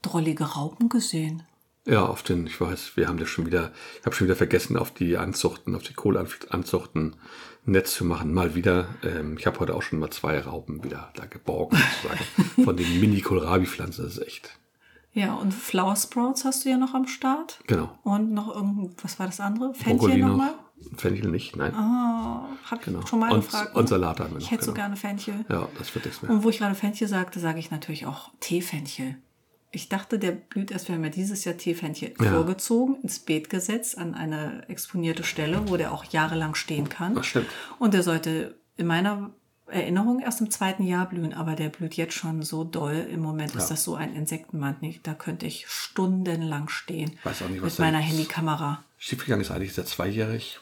[0.00, 1.42] drollige Raupen gesehen.
[1.86, 4.78] Ja, auf den, ich weiß, wir haben das schon wieder, ich habe schon wieder vergessen,
[4.78, 7.16] auf die Anzuchten, auf die Kohlanzuchten
[7.66, 8.32] Netz zu machen.
[8.34, 8.86] Mal wieder.
[9.02, 12.64] Ähm, ich habe heute auch schon mal zwei Raupen wieder da geborgen, sozusagen.
[12.64, 14.04] Von den Mini-Kohlrabi-Pflanzen.
[14.04, 14.58] Das ist echt.
[15.12, 17.60] Ja, und Flower Sprouts hast du ja noch am Start.
[17.66, 17.96] Genau.
[18.02, 19.72] Und noch irgend, was war das andere?
[19.74, 20.54] Fenchel nochmal?
[20.96, 21.72] Fenchel nicht, nein.
[21.74, 23.06] Oh, hab ich Genau.
[23.06, 23.74] schon mal Und- gefragt.
[23.76, 23.88] und ne?
[23.88, 24.82] Salat haben wir Ich noch, hätte so genau.
[24.82, 25.44] gerne Fenchel.
[25.48, 26.30] Ja, das wird nichts mehr.
[26.32, 29.16] Und wo ich gerade Fenchel sagte, sage ich natürlich auch Teefenchel.
[29.74, 32.32] Ich dachte, der blüht erst, wir haben ja dieses Jahr Teefenchel Ja.
[32.32, 37.14] vorgezogen, ins Beet gesetzt, an eine exponierte Stelle, wo der auch jahrelang stehen kann.
[37.14, 37.46] Das stimmt.
[37.78, 39.30] Und der sollte in meiner
[39.66, 43.06] Erinnerung erst im zweiten Jahr blühen, aber der blüht jetzt schon so doll.
[43.10, 47.62] Im Moment ist das so ein Insektenmantnik, da könnte ich stundenlang stehen Weiß auch nicht,
[47.62, 48.84] was mit meiner Handykamera.
[48.98, 50.60] Schiefgegangen ist eigentlich sehr zweijährig.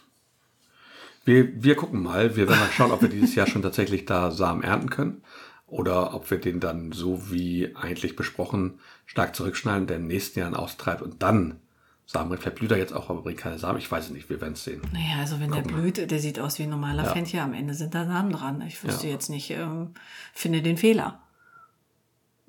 [1.24, 2.36] Wir, wir gucken mal.
[2.36, 5.22] Wir werden mal schauen, ob wir dieses Jahr schon tatsächlich da Samen ernten können.
[5.66, 8.78] Oder ob wir den dann so wie eigentlich besprochen
[9.12, 11.60] stark zurückschneiden, der im nächsten Jahr austreibt und dann
[12.06, 12.36] Samen.
[12.38, 13.78] Vielleicht blüht er jetzt auch, aber bringt keine Samen.
[13.78, 14.30] Ich weiß es nicht.
[14.30, 14.80] Wir werden es sehen.
[14.92, 17.12] Naja, also wenn der blüht, der sieht aus wie ein normaler Ja.
[17.12, 18.62] Fenchel, am Ende sind da Samen dran.
[18.66, 19.12] Ich wüsste Ja.
[19.12, 19.90] jetzt nicht, ähm,
[20.32, 21.20] finde den Fehler.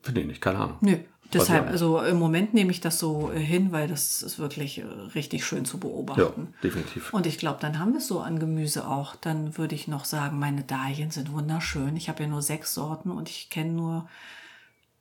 [0.02, 0.42] Finde ich nicht.
[0.42, 0.78] Keine Ahnung.
[0.82, 0.98] Nö,
[1.34, 4.84] Deshalb, also im Moment nehme ich das so äh, hin, weil das ist wirklich äh,
[5.16, 6.54] richtig schön zu Ja, beobachten.
[6.64, 7.12] definitiv.
[7.14, 9.16] Und ich glaube, dann haben wir es so an Gemüse auch.
[9.16, 11.96] Dann würde ich noch sagen, meine Dahlien sind wunderschön.
[11.98, 14.08] Ich habe ja nur sechs Sorten und ich kenne nur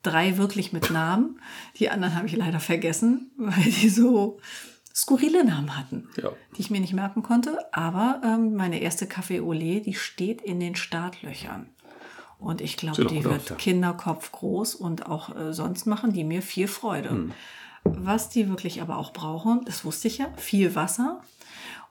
[0.02, 1.40] drei wirklich mit Namen.
[1.76, 4.40] Die anderen habe ich leider vergessen, weil die so
[4.94, 6.32] skurrile Namen hatten, Ja.
[6.56, 7.58] die ich mir nicht merken konnte.
[7.72, 11.66] Aber ähm, meine erste Café Olé, die steht in den Startlöchern.
[12.38, 13.54] Und ich glaube, die wird aus, ja.
[13.56, 17.10] Kinderkopf groß und auch äh, sonst machen die mir viel Freude.
[17.10, 17.32] Hm.
[17.84, 21.22] Was die wirklich aber auch brauchen, das wusste ich ja, viel Wasser.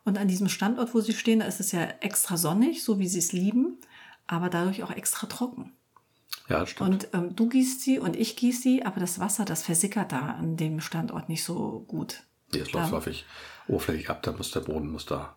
[0.04, 3.08] Und an diesem Standort, wo sie stehen, da ist es ja extra sonnig, so wie
[3.08, 3.78] sie es lieben,
[4.28, 5.72] aber dadurch auch extra trocken.
[6.52, 6.90] Ja, stimmt.
[6.90, 10.20] Und ähm, du gießt sie und ich gieße sie, aber das Wasser, das versickert da
[10.20, 12.24] an dem Standort nicht so gut.
[12.54, 13.26] Nee, es läuft häufig
[13.68, 15.36] oberflächlich ab, da muss der Boden muss da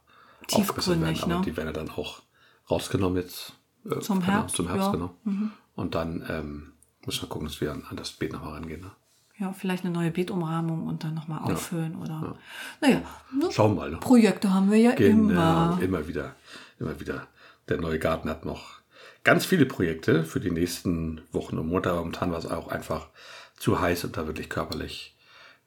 [0.52, 1.22] aufgebessert werden.
[1.22, 1.42] Aber ne?
[1.44, 2.22] die werden ja dann auch
[2.70, 3.52] rausgenommen jetzt.
[3.84, 4.96] äh, Zum Ahnung, Herbst, Zum Herbst, ja.
[4.96, 5.10] Mhm.
[5.22, 5.50] genau.
[5.76, 6.72] Und dann ähm,
[7.06, 8.80] müssen wir gucken, dass wir an, an das Beet nochmal rangehen.
[8.80, 8.90] Ne?
[9.38, 12.36] Ja, vielleicht eine neue Beetumrahmung und dann nochmal auffüllen oder.
[12.80, 13.48] Naja, ne?
[13.50, 13.90] Schauen wir mal.
[13.90, 13.96] Ne?
[13.98, 15.78] Projekte haben wir ja Genau, immer.
[15.82, 16.36] immer wieder,
[16.78, 17.26] immer wieder.
[17.68, 18.80] Der neue Garten hat noch
[19.24, 21.90] ganz viele Projekte für die nächsten Wochen und Monate.
[21.90, 23.08] Aber Momentan war es auch einfach
[23.56, 25.16] zu heiß und da wirklich körperlich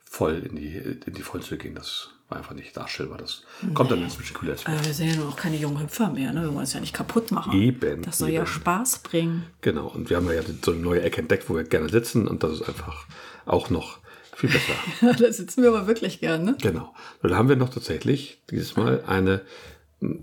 [0.05, 1.75] voll in die, in die Vollen zu gehen.
[1.75, 3.17] Das war einfach nicht darstellbar.
[3.17, 3.43] Das
[3.73, 4.53] kommt dann inzwischen kühler.
[4.53, 6.43] als Aber wir sind ja noch keine jungen Hüpfer mehr, ne?
[6.43, 7.53] Wir wollen es ja nicht kaputt machen.
[7.53, 8.47] Eben, Das soll ja eben.
[8.47, 9.45] Spaß bringen.
[9.61, 9.87] Genau.
[9.87, 12.27] Und wir haben ja so eine neue Ecke entdeckt, wo wir gerne sitzen.
[12.27, 13.05] Und das ist einfach
[13.45, 13.99] auch noch
[14.35, 14.73] viel besser.
[15.23, 16.55] da sitzen wir aber wirklich gern, ne?
[16.61, 16.93] Genau.
[17.21, 19.41] Und da haben wir noch tatsächlich dieses Mal eine,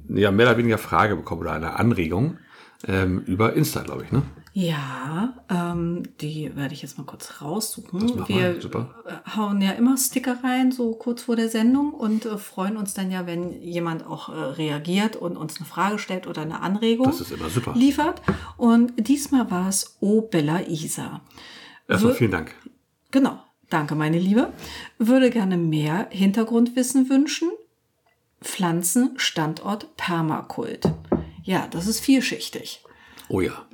[0.08, 2.38] ja, mehr oder weniger Frage bekommen oder eine Anregung
[2.86, 4.22] ähm, über Insta, glaube ich, ne?
[4.56, 8.00] Ja, ähm, die werde ich jetzt mal kurz raussuchen.
[8.00, 8.94] Das machen wir wir, super.
[9.04, 12.94] äh, hauen ja immer Sticker rein, so kurz vor der Sendung und äh, freuen uns
[12.94, 17.06] dann ja, wenn jemand auch äh, reagiert und uns eine Frage stellt oder eine Anregung
[17.06, 17.72] Das ist immer super.
[17.74, 18.22] liefert.
[18.56, 21.20] Und diesmal war es O Bella Isa.
[21.88, 22.54] Erstmal vielen Dank.
[23.10, 23.38] Genau,
[23.70, 24.52] danke meine Liebe.
[24.98, 27.50] Würde gerne mehr Hintergrundwissen wünschen.
[28.40, 30.92] Pflanzen, Standort, Permakult.
[31.44, 32.82] Ja, das ist vielschichtig.
[33.28, 33.66] Oh ja.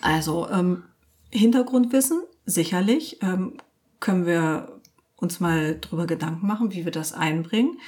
[0.00, 0.84] Also ähm,
[1.30, 3.58] Hintergrundwissen, sicherlich ähm,
[4.00, 4.80] können wir
[5.16, 7.78] uns mal drüber Gedanken machen, wie wir das einbringen.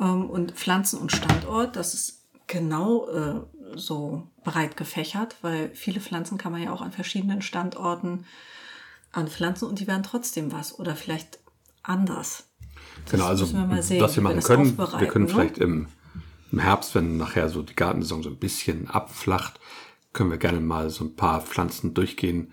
[0.00, 3.40] Ähm, und Pflanzen und Standort, das ist genau äh,
[3.76, 8.24] so breit gefächert, weil viele Pflanzen kann man ja auch an verschiedenen Standorten
[9.12, 11.38] anpflanzen und die werden trotzdem was oder vielleicht
[11.82, 12.44] anders.
[13.04, 15.30] Das Genau, also wir mal sehen, was wir machen das können, wir können ne?
[15.30, 15.88] vielleicht im,
[16.52, 19.60] im Herbst, wenn nachher so die Gartensaison so ein bisschen abflacht,
[20.12, 22.52] können wir gerne mal so ein paar Pflanzen durchgehen,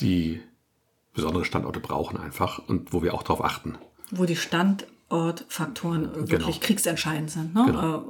[0.00, 0.40] die
[1.14, 3.78] besondere Standorte brauchen einfach und wo wir auch darauf achten.
[4.10, 6.50] wo die Standortfaktoren wirklich Genau.
[6.60, 7.64] kriegsentscheidend sind, ne?
[7.66, 7.96] Genau.
[7.96, 8.02] äh,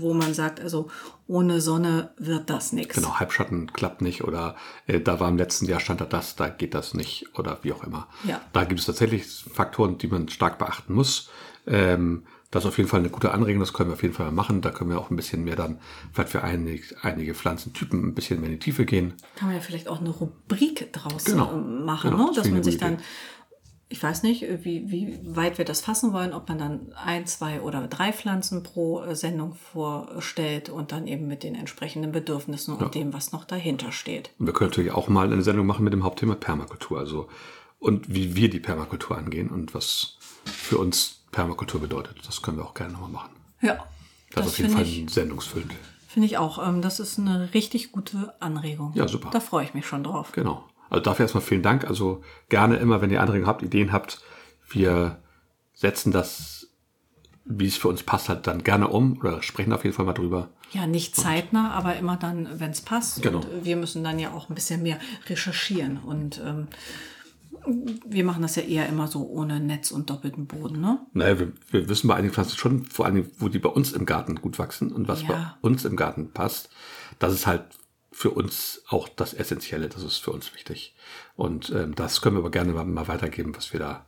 [0.00, 0.90] wo man sagt, also
[1.26, 2.94] ohne Sonne wird das nichts.
[2.96, 6.48] Genau, Halbschatten klappt nicht oder äh, da war im letzten Jahr stand da das, da
[6.48, 8.08] geht das nicht oder wie auch immer.
[8.24, 8.40] Ja.
[8.52, 11.30] Da gibt es tatsächlich Faktoren, die man stark beachten muss.
[11.66, 14.26] Ähm, das ist auf jeden Fall eine gute Anregung, das können wir auf jeden Fall
[14.26, 14.60] mal machen.
[14.60, 15.78] Da können wir auch ein bisschen mehr dann
[16.12, 19.14] vielleicht für einige, einige Pflanzentypen ein bisschen mehr in die Tiefe gehen.
[19.36, 21.52] Kann man ja vielleicht auch eine Rubrik draus Genau.
[21.52, 22.32] äh, machen, Genau, ne?
[22.34, 22.98] das dass man sich dann,
[23.88, 27.60] ich weiß nicht, wie, wie weit wir das fassen wollen, ob man dann ein, zwei
[27.60, 32.94] oder drei Pflanzen pro äh, Sendung vorstellt und dann eben mit den entsprechenden Bedürfnissen und
[32.94, 34.30] dem, was noch dahinter steht.
[34.38, 36.98] Und wir können natürlich auch mal eine Sendung machen mit dem Hauptthema Permakultur.
[36.98, 37.28] Also
[37.78, 42.18] und wie wir die Permakultur angehen und was für uns Permakultur bedeutet.
[42.26, 43.30] Das können wir auch gerne nochmal machen.
[43.60, 43.74] Ja,
[44.32, 45.72] Das, das, ist auf jeden Fall ich, sendungsfüllend.
[46.08, 46.66] finde ich auch.
[46.66, 48.92] Ähm, das ist eine richtig gute Anregung.
[48.94, 49.30] Ja, super.
[49.32, 50.32] Da freue ich mich schon drauf.
[50.32, 50.64] Genau.
[50.88, 51.84] Also dafür erstmal vielen Dank.
[51.86, 54.20] Also gerne immer, wenn ihr Anregungen habt, Ideen habt,
[54.68, 55.18] wir
[55.74, 56.68] setzen das,
[57.44, 60.12] wie es für uns passt, halt dann gerne um oder sprechen auf jeden Fall mal
[60.12, 60.48] drüber.
[60.72, 63.22] Ja, nicht zeitnah, aber immer dann, wenn es passt.
[63.22, 63.38] Genau.
[63.38, 65.98] Und wir müssen dann ja auch ein bisschen mehr recherchieren.
[65.98, 66.68] Und ähm,
[68.06, 71.06] wir machen das ja eher immer so ohne Netz und doppelten Boden, ne?
[71.12, 74.06] Naja, wir, wir wissen bei einigen Pflanzen schon, vor allem, wo die bei uns im
[74.06, 75.28] Garten gut wachsen und was Ja.
[75.28, 76.70] bei uns im Garten passt.
[77.18, 77.64] Das ist halt
[78.12, 80.94] für uns auch das Essentielle, das ist für uns wichtig.
[81.36, 84.04] Und ähm, das können wir aber gerne mal, mal weitergeben, was wir da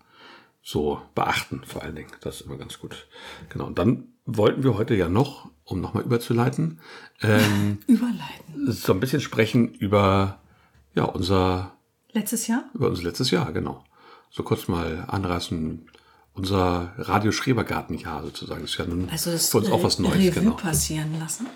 [0.62, 2.10] so beachten, vor allen Dingen.
[2.20, 3.06] Das ist immer ganz gut.
[3.48, 3.66] Genau.
[3.66, 6.80] Und dann wollten wir heute ja noch, um nochmal überzuleiten,
[7.22, 8.70] ähm, Überleiten.
[8.72, 10.40] so ein bisschen sprechen über
[10.94, 11.72] ja, unser
[12.12, 12.64] Letztes Jahr?
[12.74, 13.84] über unser letztes Jahr, genau.
[14.30, 15.86] So kurz mal anreißen,
[16.34, 18.64] unser Radio Schrebergartenjahr sozusagen.
[18.64, 20.56] ist ja nun Also das für uns auch was Neues, Revue genau.
[20.56, 21.46] passieren lassen.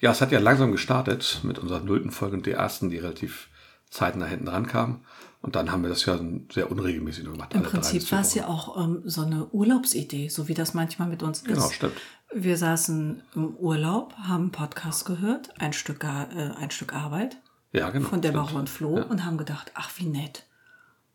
[0.00, 3.48] Ja, es hat ja langsam gestartet mit unserer nullten Folge und der ersten, die relativ
[3.90, 5.00] zeitnah hinten rankam.
[5.40, 6.18] Und dann haben wir das ja
[6.52, 7.54] sehr unregelmäßig gemacht.
[7.54, 11.22] Im Prinzip war es ja auch ähm, so eine Urlaubsidee, so wie das manchmal mit
[11.22, 11.46] uns ist.
[11.46, 11.94] Genau, stimmt.
[12.34, 17.38] Wir saßen im Urlaub, haben Podcast gehört, ein Stück, äh, ein Stück Arbeit
[17.76, 18.08] Ja, genau.
[18.08, 18.60] von Deborah stimmt.
[18.60, 19.04] und Flo Ja.
[19.04, 20.44] und haben gedacht, ach wie nett.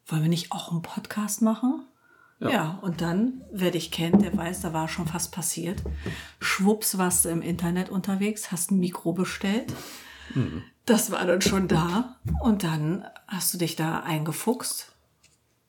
[0.07, 1.83] wollen wir nicht auch einen Podcast machen?
[2.39, 5.83] Ja, und dann, wer dich kennt, der weiß, da war schon fast passiert.
[6.39, 9.71] Schwupps warst du im Internet unterwegs, hast ein Mikro bestellt.
[10.85, 12.15] Das war dann schon da.
[12.41, 14.91] Und dann hast du dich da eingefuchst.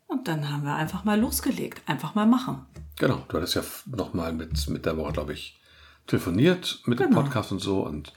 [0.06, 1.82] Und dann haben wir einfach mal losgelegt.
[1.86, 2.64] Einfach mal machen.
[2.98, 5.60] Genau, du hattest ja nochmal mit, mit der Woche, glaube ich,
[6.06, 7.20] telefoniert mit dem Genau.
[7.22, 8.12] Podcast und so und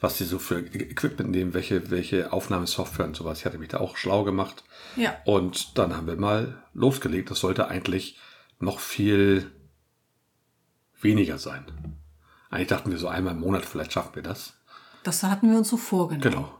[0.00, 3.38] was die so für Equipment nehmen, welche, welche Aufnahmesoftware und sowas.
[3.38, 4.64] Ich hatte mich da auch schlau gemacht.
[4.96, 5.16] Ja.
[5.24, 7.30] Und dann haben wir mal losgelegt.
[7.30, 8.18] Das sollte eigentlich
[8.58, 9.50] noch viel
[11.00, 11.64] weniger sein.
[12.50, 14.54] Eigentlich dachten wir so einmal im Monat, vielleicht schaffen wir das.
[15.02, 16.22] Das hatten wir uns so vorgenommen.
[16.22, 16.54] Genau.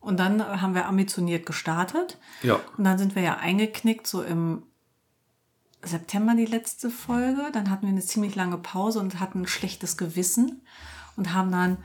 [0.00, 2.18] Und dann haben wir ambitioniert gestartet.
[2.42, 2.60] Ja.
[2.76, 4.62] Und dann sind wir ja eingeknickt, so im
[5.82, 7.50] September die letzte Folge.
[7.52, 10.62] Dann hatten wir eine ziemlich lange Pause und hatten ein schlechtes Gewissen
[11.16, 11.78] und haben dann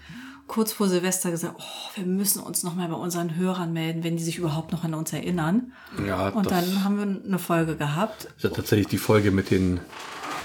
[0.47, 4.17] kurz vor Silvester gesagt, oh, wir müssen uns noch mal bei unseren Hörern melden, wenn
[4.17, 5.73] die sich überhaupt noch an uns erinnern.
[6.05, 8.25] Ja, Und das dann haben wir eine Folge gehabt.
[8.25, 9.79] ist ja tatsächlich die Folge mit den,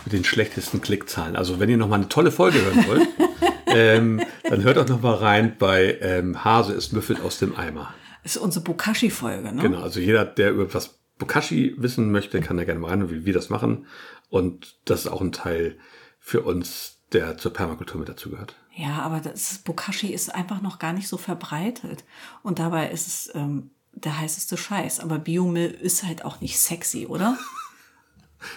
[0.04, 1.36] mit den schlechtesten Klickzahlen.
[1.36, 3.08] Also wenn ihr noch mal eine tolle Folge hören wollt,
[3.66, 7.92] ähm, dann hört doch noch mal rein bei ähm, Hase ist müffelt aus dem Eimer.
[8.22, 9.62] Das ist unsere Bokashi-Folge, ne?
[9.62, 13.26] Genau, also jeder, der über was Bokashi wissen möchte, kann da gerne mal rein, wie
[13.26, 13.86] wir das machen.
[14.28, 15.78] Und das ist auch ein Teil
[16.20, 18.54] für uns, der zur Permakultur mit dazugehört.
[18.78, 22.04] Ja, aber das Bokashi ist einfach noch gar nicht so verbreitet.
[22.44, 25.00] Und dabei ist es ähm, der heißeste Scheiß.
[25.00, 27.36] Aber Biomüll ist halt auch nicht sexy, oder?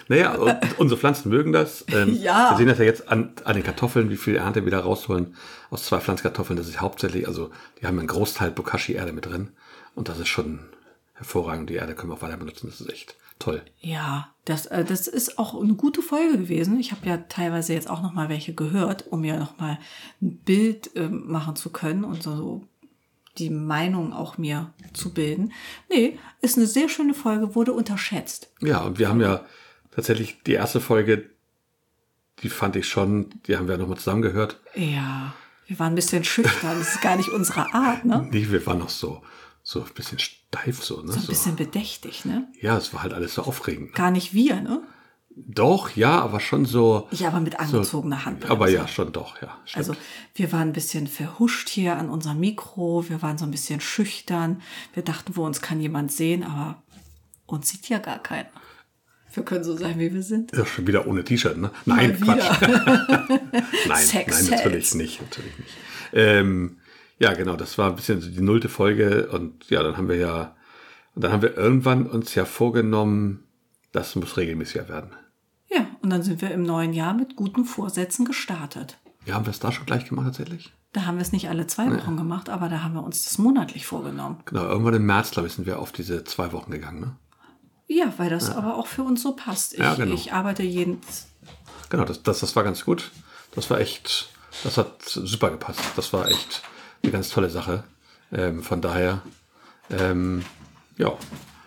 [0.06, 1.84] Naja, unsere Pflanzen mögen das.
[1.88, 2.52] Ähm, Ja.
[2.52, 5.34] Wir sehen das ja jetzt an, an den Kartoffeln, wie viel Ernte wir da rausholen
[5.70, 6.56] aus zwei Pflanzkartoffeln.
[6.56, 9.48] Das ist hauptsächlich, also die haben einen Großteil Bokashi-Erde mit drin.
[9.96, 10.60] Und das ist schon
[11.14, 11.68] hervorragend.
[11.68, 12.68] Die Erde können wir auch weiter benutzen.
[12.70, 13.62] Das ist echt toll.
[13.80, 16.78] Ja, das, äh, das ist auch eine gute Folge gewesen.
[16.78, 19.78] Ich habe ja teilweise jetzt auch noch mal welche gehört, um mir noch mal
[20.20, 22.68] ein Bild ähm, machen zu können und so, so
[23.38, 25.52] die Meinung auch mir zu bilden.
[25.90, 28.52] Nee, ist eine sehr schöne Folge, wurde unterschätzt.
[28.60, 29.44] Ja, und wir haben ja
[29.94, 31.30] tatsächlich die erste Folge,
[32.42, 34.60] die fand ich schon, die haben wir nochmal zusammen gehört.
[34.74, 35.34] Ja,
[35.66, 36.78] wir waren ein bisschen schüchtern.
[36.78, 38.28] Das ist gar nicht unsere Art, ne?
[38.30, 39.22] Nee, wir waren noch so,
[39.62, 41.12] so ein bisschen steif so, ne?
[41.12, 42.48] So ein bisschen bedächtig, ne?
[42.60, 43.94] Ja, es war halt alles so aufregend.
[43.94, 44.82] Gar nicht wir, ne?
[45.34, 47.08] Doch, ja, aber schon so.
[47.10, 48.50] Ja, aber mit angezogener Hand.
[48.50, 49.56] Aber ja, schon doch, ja.
[49.64, 49.76] Stimmt.
[49.76, 50.00] Also
[50.34, 54.60] wir waren ein bisschen verhuscht hier an unserem Mikro, wir waren so ein bisschen schüchtern,
[54.92, 56.82] wir dachten, wo uns kann jemand sehen, aber
[57.46, 58.50] uns sieht ja gar keiner.
[59.32, 60.54] Wir können so sein, wie wir sind.
[60.54, 61.70] Ja, schon wieder ohne T-Shirt, ne?
[61.86, 62.60] Nein, Quatsch.
[63.88, 65.70] Nein, Sex nein, natürlich nicht, natürlich nicht.
[66.12, 66.76] Ähm,
[67.22, 70.16] ja, genau, das war ein bisschen so die nullte Folge und ja, dann haben wir
[70.16, 70.56] ja,
[71.14, 73.44] und dann haben wir irgendwann uns ja vorgenommen,
[73.92, 75.12] das muss regelmäßiger werden.
[75.70, 78.98] Ja, und dann sind wir im neuen Jahr mit guten Vorsätzen gestartet.
[79.24, 80.72] Ja, haben wir es da schon gleich gemacht tatsächlich?
[80.92, 83.38] Da haben wir es nicht alle zwei Wochen gemacht, aber da haben wir uns das
[83.38, 84.40] monatlich vorgenommen.
[84.44, 87.16] Genau, irgendwann im März, glaube ich, sind wir auf diese zwei Wochen gegangen, ne?
[87.86, 89.74] Ja, weil das aber auch für uns so passt.
[89.74, 90.12] Ich, Ja, genau.
[90.12, 90.98] ich arbeite jeden.
[91.88, 93.12] Genau, das, das, das war ganz gut.
[93.54, 94.30] Das war echt,
[94.64, 95.80] das hat super gepasst.
[95.94, 96.62] Das war echt
[97.02, 97.84] eine ganz tolle Sache.
[98.32, 99.22] Ähm, von daher,
[99.90, 100.44] ähm,
[100.96, 101.12] ja,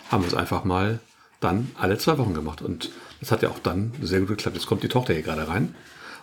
[0.09, 0.99] haben wir es einfach mal
[1.39, 2.61] dann alle zwei Wochen gemacht.
[2.61, 4.55] Und das hat ja auch dann sehr gut geklappt.
[4.55, 5.75] Jetzt kommt die Tochter hier gerade rein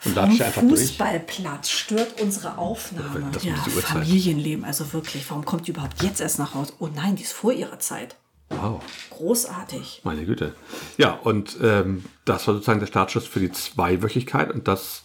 [0.04, 0.80] und hier einfach durch.
[0.80, 3.28] Fußballplatz stört unsere Aufnahme.
[3.32, 3.54] Das ja.
[3.54, 5.28] Familienleben, also wirklich.
[5.30, 6.72] Warum kommt die überhaupt jetzt erst nach Hause?
[6.78, 8.16] Oh nein, die ist vor ihrer Zeit.
[8.48, 10.02] Wow, Großartig.
[10.04, 10.54] meine Güte.
[10.98, 14.50] Ja, und ähm, das war sozusagen der Startschuss für die Zweiwöchigkeit.
[14.52, 15.04] Und das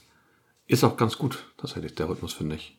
[0.65, 2.77] ist auch ganz gut, tatsächlich, der Rhythmus, finde ich.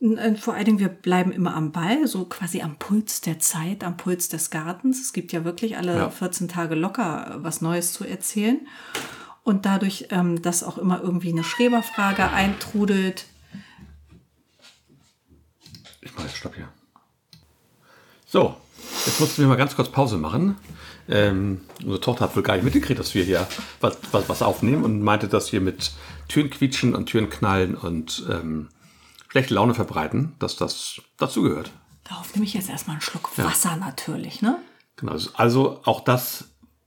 [0.00, 3.82] Äh, Vor allen Dingen, wir bleiben immer am Ball, so quasi am Puls der Zeit,
[3.82, 5.00] am Puls des Gartens.
[5.00, 6.10] Es gibt ja wirklich alle Ja.
[6.10, 8.60] 14 Tage locker äh, was Neues zu erzählen.
[9.42, 13.26] Und dadurch, ähm, dass auch immer irgendwie eine Schreberfrage eintrudelt,
[16.00, 16.68] Ich mache jetzt Stopp hier.
[18.26, 18.54] So,
[19.06, 20.56] jetzt mussten wir mal ganz kurz Pause machen.
[21.08, 23.46] Ähm, unsere Tochter hat wohl gar nicht mitgekriegt, dass wir hier
[23.80, 25.92] was, was, was aufnehmen und meinte, dass wir mit
[26.28, 28.68] Türen quietschen und Türen knallen und ähm,
[29.36, 31.70] schlechte Laune verbreiten, dass das dazugehört.
[32.04, 34.58] darauf nehme ich jetzt erstmal einen Schluck Wasser natürlich, ne?
[34.96, 36.44] Genau, also auch das,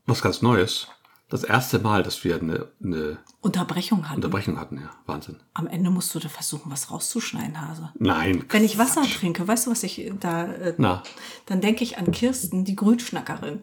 [0.08, 0.88] was ganz Neues.
[1.30, 4.16] Das erste Mal, dass wir eine, eine Unterbrechung hatten.
[4.16, 5.36] Unterbrechung hatten, ja, Wahnsinn.
[5.54, 7.92] Am Ende musst du da versuchen, was rauszuschneiden, Hase.
[8.00, 8.44] Nein.
[8.50, 10.46] Wenn ich Wasser trinke, weißt du, was ich da.
[10.46, 11.04] Äh, Na.
[11.46, 13.62] Dann denke ich an Kirsten, die Grünschnackerin.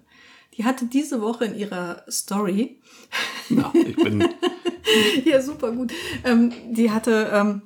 [0.57, 2.81] Die hatte diese Woche in ihrer Story,
[3.49, 4.29] Na, ich bin,
[5.25, 7.63] ja super gut, ähm, die hatte ähm,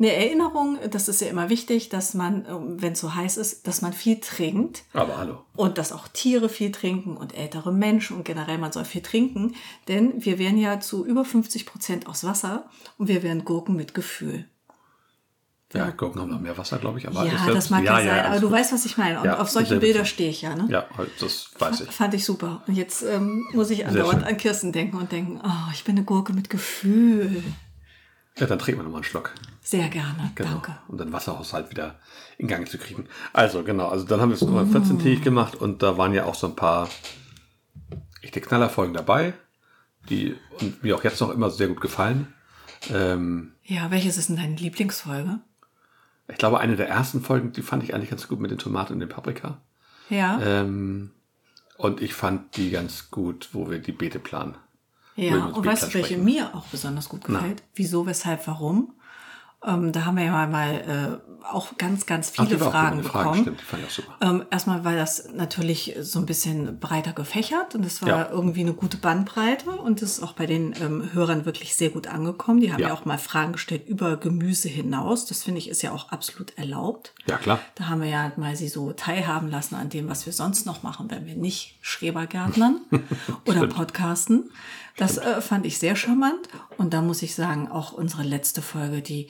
[0.00, 3.66] eine Erinnerung, das ist ja immer wichtig, dass man, ähm, wenn es so heiß ist,
[3.66, 4.84] dass man viel trinkt.
[4.94, 5.44] aber hallo.
[5.56, 9.54] Und dass auch Tiere viel trinken und ältere Menschen und generell man soll viel trinken.
[9.88, 13.92] Denn wir wären ja zu über 50 Prozent aus Wasser und wir wären Gurken mit
[13.92, 14.46] Gefühl.
[15.72, 17.06] Ja, Gurken haben noch mehr Wasser, glaube ich.
[17.06, 18.56] Aber ja, das mag ja, sein, aber du gut.
[18.56, 19.20] weißt, was ich meine.
[19.20, 20.66] Und Ja, auf solche Bilder stehe ich ja, ne?
[20.68, 20.86] Ja,
[21.20, 21.90] das weiß ich.
[21.90, 22.62] Fand ich super.
[22.66, 26.04] Und jetzt ähm, muss ich andauernd an Kirsten denken und denken, oh, ich bin eine
[26.04, 27.44] Gurke mit Gefühl.
[28.38, 29.34] Ja, dann trinken wir nochmal einen Schluck.
[29.60, 30.50] Sehr gerne, Genau.
[30.52, 30.78] danke.
[30.88, 31.96] Um den Wasserhaushalt wieder
[32.38, 33.06] in Gang zu kriegen.
[33.32, 33.88] Also, genau.
[33.88, 36.46] Also, dann haben wir es Nummer 14 tägig gemacht und da waren ja auch so
[36.46, 36.88] ein paar
[38.22, 39.34] echte Knallerfolgen dabei,
[40.08, 40.36] die
[40.82, 42.32] mir auch jetzt noch immer sehr gut gefallen.
[42.92, 45.38] Ähm, Ja, welches ist denn deine Lieblingsfolge?
[46.28, 48.92] ich glaube, eine der ersten Folgen, die fand ich eigentlich ganz gut mit den Tomaten
[48.94, 49.60] und den Paprika.
[50.08, 51.10] Ja, Ähm,
[51.76, 54.56] und ich fand die ganz gut, wo wir die Beete planen.
[55.28, 55.46] Ja.
[55.46, 56.24] Und weißt du, welche sprechen.
[56.24, 57.62] mir auch besonders gut gefällt?
[57.74, 58.92] Wieso, weshalb, warum?
[59.64, 63.40] Ähm, da haben wir ja mal, äh, auch ganz, ganz Ach, viele auch Fragen bekommen.
[63.42, 64.16] stimmt, die fand ich auch super.
[64.20, 68.28] Ähm, erstmal war das natürlich so ein bisschen breiter gefächert und es war Ja.
[68.30, 72.06] irgendwie eine gute Bandbreite und das ist auch bei den ähm, Hörern wirklich sehr gut
[72.06, 72.60] angekommen.
[72.60, 72.88] Die haben ja.
[72.88, 72.94] Ja.
[72.94, 75.26] auch mal Fragen gestellt über Gemüse hinaus.
[75.26, 77.14] Das finde ich ist ja auch absolut erlaubt.
[77.26, 77.60] Ja, klar.
[77.74, 80.82] Da haben wir ja mal sie so teilhaben lassen an dem, was wir sonst noch
[80.82, 82.80] machen, wenn wir nicht Schrebergärtnern
[83.46, 84.50] oder podcasten.
[85.00, 86.48] Das äh, fand ich sehr charmant.
[86.76, 89.28] Und da muss ich sagen, auch unsere letzte Folge, die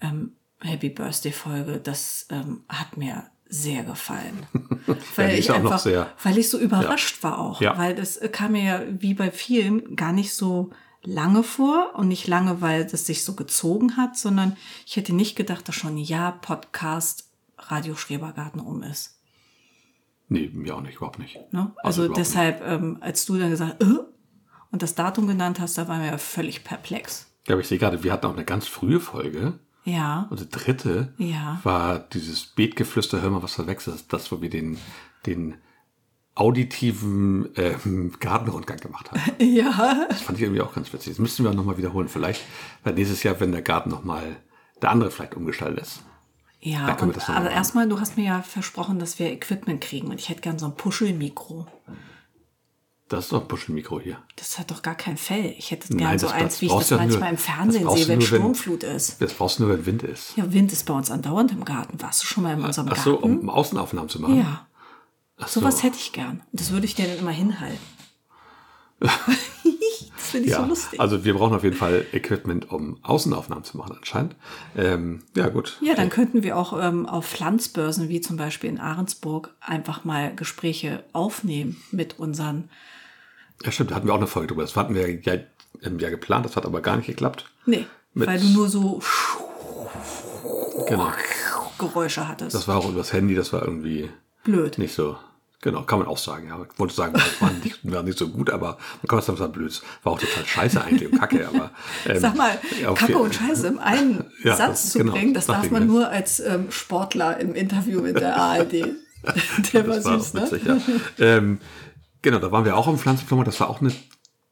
[0.00, 4.46] ähm, Happy Birthday Folge, das ähm, hat mir sehr gefallen.
[5.16, 7.60] weil ist ich auch noch einfach, sehr- weil ich so überrascht war auch.
[7.60, 7.76] Ja.
[7.76, 10.70] Weil das äh, kam mir ja wie bei vielen gar nicht so
[11.04, 14.56] lange vor und nicht lange, weil das sich so gezogen hat, sondern
[14.86, 19.18] ich hätte nicht gedacht, dass schon ein Jahr Podcast Radio Schrebergarten um ist.
[20.28, 21.34] Nee, mir auch nicht, überhaupt nicht.
[21.52, 21.72] Ne?
[21.76, 23.86] Also Also, überhaupt deshalb, ähm, als du dann gesagt äh,
[24.72, 27.28] und das Datum genannt hast, da waren wir ja völlig perplex.
[27.46, 29.58] Ja, aber ich sehe gerade, wir hatten auch eine ganz frühe Folge.
[29.84, 31.60] Ja, Unsere dritte Ja.
[31.64, 34.12] war dieses Beetgeflüster, hör mal, was verwechselt ist.
[34.12, 34.78] Das, wo wir den,
[35.26, 35.56] den
[36.34, 39.20] auditiven ähm, Gartenrundgang gemacht haben.
[39.38, 41.12] ja, Das fand ich irgendwie auch ganz witzig.
[41.12, 42.08] Das müssten wir auch nochmal wiederholen.
[42.08, 42.42] Vielleicht,
[42.84, 44.36] weil nächstes Jahr, wenn der Garten nochmal,
[44.80, 46.02] der andere vielleicht umgestaltet ist.
[46.60, 46.86] ja.
[46.86, 47.54] Dann können wir Und, das noch aber machen.
[47.56, 50.66] erstmal, du hast mir ja versprochen, dass wir Equipment kriegen und ich hätte gern so
[50.66, 51.66] ein Puschelmikro.
[53.12, 54.16] Das ist doch ein Puschelmikro hier.
[54.36, 55.54] Das hat doch gar kein Fell.
[55.58, 58.08] Ich hätte Nein, gern so eins, wie ich das ja manchmal nur- im Fernsehen sehe,
[58.08, 59.20] wenn nur, wenn- Sturmflut ist.
[59.20, 60.36] Das brauchst du nur, wenn Wind ist.
[60.36, 62.00] Ja, Wind ist bei uns andauernd im Garten.
[62.00, 63.10] Warst du schon mal in unserem Ach Garten?
[63.10, 64.38] so, um Außenaufnahmen zu machen?
[64.38, 64.66] Ja,
[65.38, 65.60] Ach so.
[65.60, 66.42] sowas hätte ich gern.
[66.52, 67.78] Das würde ich dir dann immer hinhalten.
[69.00, 69.10] das
[70.30, 71.00] finde ich Ja, so lustig.
[71.00, 74.36] also wir brauchen auf jeden Fall Equipment, um Außenaufnahmen zu machen anscheinend.
[74.76, 75.78] Ähm, ja, gut.
[75.82, 80.34] ja, dann könnten wir auch ähm, auf Pflanzbörsen, wie zum Beispiel in Ahrensburg, einfach mal
[80.34, 82.70] Gespräche aufnehmen mit unseren.
[83.64, 84.62] Ja, stimmt, da hatten wir auch eine Folge drüber.
[84.62, 85.34] Das hatten wir ja
[85.98, 87.46] Jahr geplant, das hat aber gar nicht geklappt.
[87.66, 89.00] Nee, Mit- weil du nur so
[90.88, 91.10] Genau.
[91.78, 92.54] Geräusche hattest.
[92.54, 94.08] Das war auch übers Handy, das war irgendwie
[94.44, 94.78] Blöd.
[94.78, 95.16] nicht so.
[95.60, 96.48] Genau, kann man auch sagen.
[96.48, 99.26] Ja, ich wollte sagen, das war nicht, war nicht so gut, aber man kann es
[99.26, 99.80] sagen, es war blöd.
[100.02, 101.70] War auch total scheiße eigentlich und kacke, aber.
[102.06, 102.58] ähm, Sag mal,
[102.96, 106.08] Kacke und Scheiße im einen Ja, Satz das- zu genau, bringen, das darf man nur
[106.08, 108.72] als ähm, Sportler im Interview mit der ARD.
[109.72, 110.42] Der war Das war süß, ne?
[110.50, 110.78] witzig, ja.
[111.20, 111.60] ähm,
[112.22, 113.44] genau, da waren wir auch am Pflanzenflummer.
[113.44, 113.92] Das war auch eine,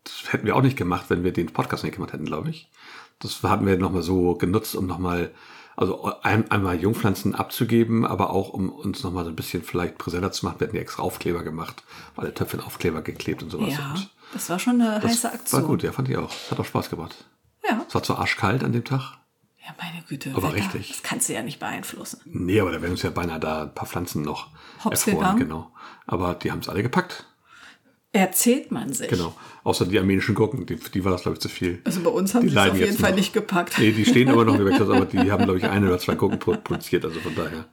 [0.04, 2.70] das hätten wir auch nicht gemacht, wenn wir den Podcast nicht gemacht hätten, glaube ich.
[3.18, 5.30] Das hatten wir nochmal so genutzt, um nochmal,
[5.76, 10.32] also ein, einmal Jungpflanzen abzugeben, aber auch um uns nochmal so ein bisschen vielleicht präsenter
[10.32, 10.58] zu machen.
[10.60, 11.82] Wir hatten ja extra Aufkleber gemacht,
[12.16, 13.74] alle Töpfe in Aufkleber geklebt und sowas.
[13.74, 15.60] Ja, Und das war schon eine heiße Aktion.
[15.62, 16.28] War gut, ja, fand ich auch.
[16.30, 17.24] Das hat auch Spaß gemacht.
[17.68, 17.84] Ja.
[17.86, 19.18] Es war zwar arschkalt an dem Tag.
[19.66, 20.30] ja, meine Güte.
[20.34, 20.88] Aber Wetter, richtig.
[20.92, 22.20] Das kannst du ja nicht beeinflussen.
[22.24, 24.48] Nee, aber da wären uns ja beinahe da ein paar Pflanzen noch
[24.84, 25.38] Hops erfroren, gegangen?
[25.40, 25.70] genau.
[26.06, 27.26] Aber die haben es alle gepackt.
[28.12, 29.08] Erzählt man sich.
[29.08, 29.34] Genau.
[29.62, 31.80] Außer die armenischen Gurken, die, die war das, glaube ich, zu viel.
[31.84, 33.18] Also bei uns haben Die es auf jeden Fall noch.
[33.18, 33.78] nicht gepackt.
[33.78, 36.16] Nee, die stehen aber noch im Gewächshaus, aber die haben, glaube ich, eine oder zwei
[36.16, 37.66] Gurken pro- produziert, also von daher.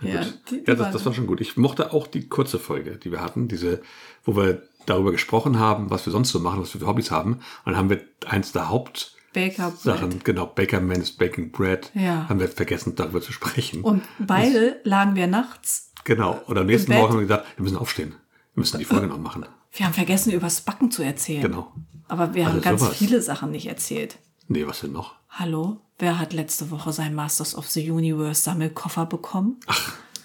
[0.00, 1.40] Ja, die- die ja das, das war schon gut.
[1.40, 3.80] Ich mochte auch die kurze Folge, die wir hatten, diese,
[4.24, 7.32] wo wir darüber gesprochen haben, was wir sonst so machen, was wir für Hobbys haben.
[7.34, 10.24] Und dann haben wir eins der Hauptsachen, Baker Bread.
[10.24, 12.28] genau, Baker Man's Baking Bread, Ja.
[12.28, 13.80] haben wir vergessen, darüber zu sprechen.
[13.82, 15.90] Und beide lagen wir nachts.
[16.04, 16.40] genau.
[16.46, 16.92] Und am nächsten.
[16.92, 18.14] Morgen haben wir gesagt, wir müssen aufstehen.
[18.54, 19.46] Wir müssen die Folge noch machen.
[19.72, 21.42] Wir haben vergessen, übers Backen zu erzählen.
[21.42, 21.72] Genau.
[22.08, 22.96] Aber wir Also haben ganz sowas.
[22.96, 24.18] viele Sachen nicht erzählt.
[24.48, 25.14] Nee, was denn noch?
[25.28, 25.80] Hallo?
[25.98, 29.58] Wer hat letzte Woche sein Masters of the Universe Sammelkoffer bekommen?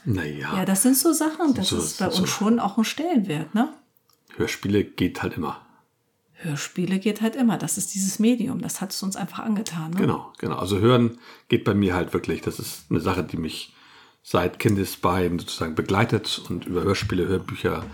[0.04, 1.54] Naja, Ja, das sind so Sachen.
[1.54, 3.74] Das So- ist bei so- uns schon auch ein Stellenwert, ne?
[4.36, 5.62] Hörspiele geht halt immer.
[6.34, 7.58] Hörspiele geht halt immer.
[7.58, 8.62] Das ist dieses Medium.
[8.62, 9.92] Das hat es uns einfach angetan.
[9.92, 9.98] Ne?
[9.98, 10.58] Genau, genau.
[10.58, 11.18] Also hören
[11.48, 12.42] geht bei mir halt wirklich.
[12.42, 13.74] Das ist eine Sache, die mich
[14.24, 17.86] seit Kindesbeinen sozusagen begleitet und über Hörspiele, Hörbücher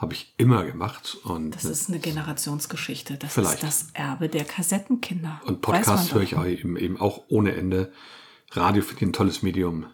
[0.00, 3.18] habe ich immer gemacht und, Das ist eine Generationsgeschichte.
[3.18, 3.62] Das Vielleicht.
[3.62, 5.40] ist das Erbe der Kassettenkinder.
[5.44, 7.92] und man höre ich eben, eben auch ohne Ende.
[8.52, 9.86] Radio finde ich ein tolles Medium.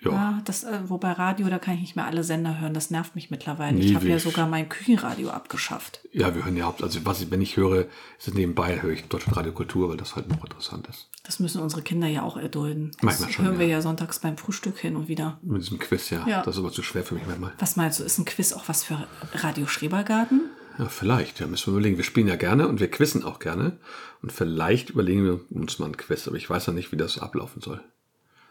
[0.00, 0.12] Ja.
[0.12, 2.72] Ja, das, äh, wobei Radio, da kann ich nicht mehr alle Sender hören.
[2.72, 3.76] Das nervt mich mittlerweile.
[3.76, 6.00] Nee, ich habe ja sogar mein Küchenradio abgeschafft.
[6.12, 7.86] Ja, wir hören ja haupt, also was ich, wenn ich höre,
[8.18, 11.08] ist es nebenbei, höre ich Deutschland Radio Kultur, weil das halt noch interessant ist.
[11.24, 12.92] Das müssen unsere Kinder ja auch erdulden.
[12.92, 13.76] Das Manchmal schon, hören wir ja.
[13.76, 15.38] ja sonntags beim Frühstück hin und wieder.
[15.42, 16.26] Mit diesem Quiz, ja.
[16.28, 16.42] Ja.
[16.42, 17.52] Das ist aber zu schwer für mich manchmal.
[17.58, 20.42] Was meinst du, ist ein Quiz auch was für Radio Schrebergarten?
[20.78, 21.40] Ja, vielleicht.
[21.40, 21.96] Ja, müssen wir überlegen.
[21.96, 23.78] Wir spielen ja gerne und wir quizzen auch gerne.
[24.22, 27.18] Und vielleicht überlegen wir uns mal ein Quiz, aber ich weiß ja nicht, wie das
[27.18, 27.82] ablaufen soll.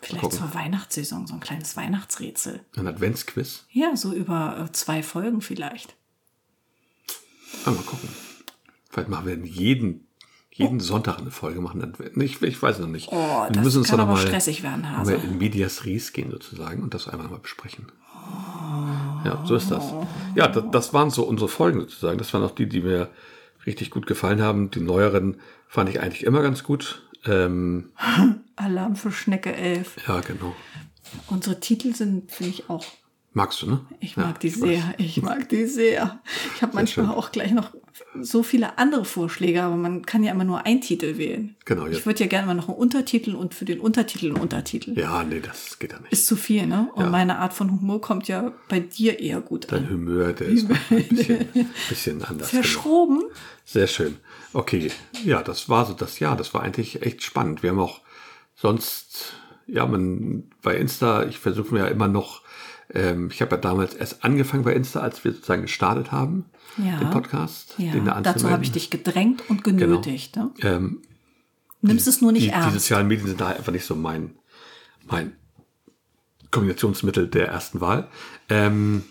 [0.01, 2.61] Vielleicht zur Weihnachtssaison, so ein kleines Weihnachtsrätsel.
[2.75, 3.65] Ein Adventsquiz?
[3.71, 5.95] Ja, so über äh, zwei Folgen vielleicht.
[7.65, 8.09] Ja, mal gucken.
[8.89, 10.07] Vielleicht machen wir jeden,
[10.51, 11.93] jeden Sonntag eine Folge machen.
[12.15, 13.09] Ich, ich weiß noch nicht.
[13.11, 15.17] Oh, wir das müssen uns kann aber mal, stressig werden, Hase.
[15.17, 17.91] mal in Medias Res gehen sozusagen und das einmal mal besprechen.
[19.25, 19.93] Ja, so ist das.
[20.35, 22.17] Ja, das, das waren so unsere Folgen sozusagen.
[22.17, 23.09] Das waren auch die, die mir
[23.65, 24.71] richtig gut gefallen haben.
[24.71, 25.37] Die neueren
[25.67, 27.06] fand ich eigentlich immer ganz gut.
[27.25, 27.91] Ähm,
[28.55, 29.95] Alarm für Schnecke 11.
[30.07, 30.55] ja, genau.
[31.27, 32.85] Unsere Titel sind, finde ich, auch.
[33.33, 33.79] Magst du, ne?
[33.99, 34.59] Ich Ja, mag die weiß.
[34.61, 34.93] sehr.
[34.97, 36.19] Ich mag die sehr.
[36.55, 37.15] Ich habe manchmal schön.
[37.15, 37.71] auch gleich noch
[38.19, 41.55] so viele andere Vorschläge, aber man kann ja immer nur einen Titel wählen.
[41.65, 41.91] Genau, ja.
[41.91, 44.97] Ich würde ja gerne mal noch einen Untertitel und für den Untertitel einen Untertitel.
[44.99, 46.11] Ja, nee, das geht ja nicht.
[46.11, 46.89] Ist zu viel, ne?
[46.95, 47.09] Und Ja.
[47.11, 49.89] meine Art von Humor kommt ja bei dir eher gut Dein an.
[49.91, 51.47] Humor, der ist ein bisschen,
[51.89, 52.49] bisschen anders.
[52.49, 52.63] Genau.
[52.63, 53.23] Verschroben.
[53.65, 54.17] Sehr schön.
[54.53, 54.91] Okay,
[55.23, 56.35] ja, das war so das Jahr.
[56.37, 57.63] Das war eigentlich echt spannend.
[57.63, 58.01] Wir haben auch
[58.55, 59.33] sonst,
[59.67, 62.41] ja, man bei Insta, ich versuche mir ja immer noch,
[62.93, 66.45] ähm, ich habe ja damals erst angefangen bei Insta, als wir sozusagen gestartet haben,
[66.77, 66.97] Ja.
[66.99, 67.75] den Podcast.
[67.77, 70.35] Ja, den da dazu habe ich dich gedrängt und genötigt.
[70.37, 70.51] Ne?
[70.61, 71.01] Ähm,
[71.81, 72.73] Nimmst es nur nicht die, die ernst.
[72.73, 74.35] sozialen Medien sind da einfach nicht so mein,
[75.05, 75.33] mein
[76.51, 78.07] Kombinationsmittel der ersten Wahl.
[78.49, 79.03] Ähm,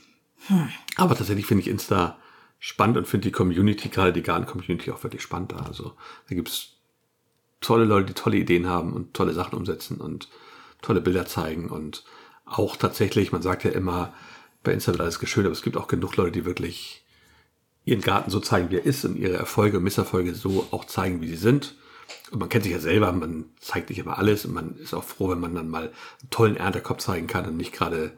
[0.49, 0.68] Hm.
[0.97, 2.18] Aber tatsächlich finde ich Insta
[2.59, 5.59] spannend und finde die Community, gerade die Garten-Community, auch wirklich spannend da.
[5.59, 5.94] Also
[6.28, 6.76] da gibt's
[7.61, 10.28] tolle Leute, die tolle Ideen haben und tolle Sachen umsetzen und
[10.82, 12.04] tolle Bilder zeigen und
[12.44, 14.14] auch tatsächlich, man sagt ja immer,
[14.62, 17.04] bei Insta wird alles geschönt, aber es gibt auch genug Leute, die wirklich
[17.84, 21.20] ihren Garten so zeigen, wie er ist und ihre Erfolge und Misserfolge so auch zeigen,
[21.20, 21.76] wie sie sind.
[22.30, 25.04] Und man kennt sich ja selber, man zeigt nicht immer alles und man ist auch
[25.04, 28.16] froh, wenn man dann mal einen tollen Erntekorb zeigen kann und nicht gerade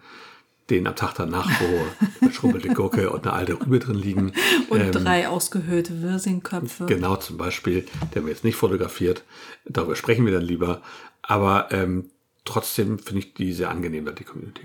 [0.71, 1.87] den am Tag danach, wo
[2.21, 4.33] eine schrumpelte Gurke und eine alte Rübe drin liegen.
[4.69, 6.87] Und Ähm, drei ausgehöhlte Wirsingköpfe.
[6.87, 9.23] Genau, zum Beispiel, der wir jetzt nicht fotografiert.
[9.64, 10.83] Darüber sprechen wir dann lieber.
[11.23, 12.11] Aber ähm,
[12.45, 14.62] trotzdem finde ich die sehr angenehm, da die Community.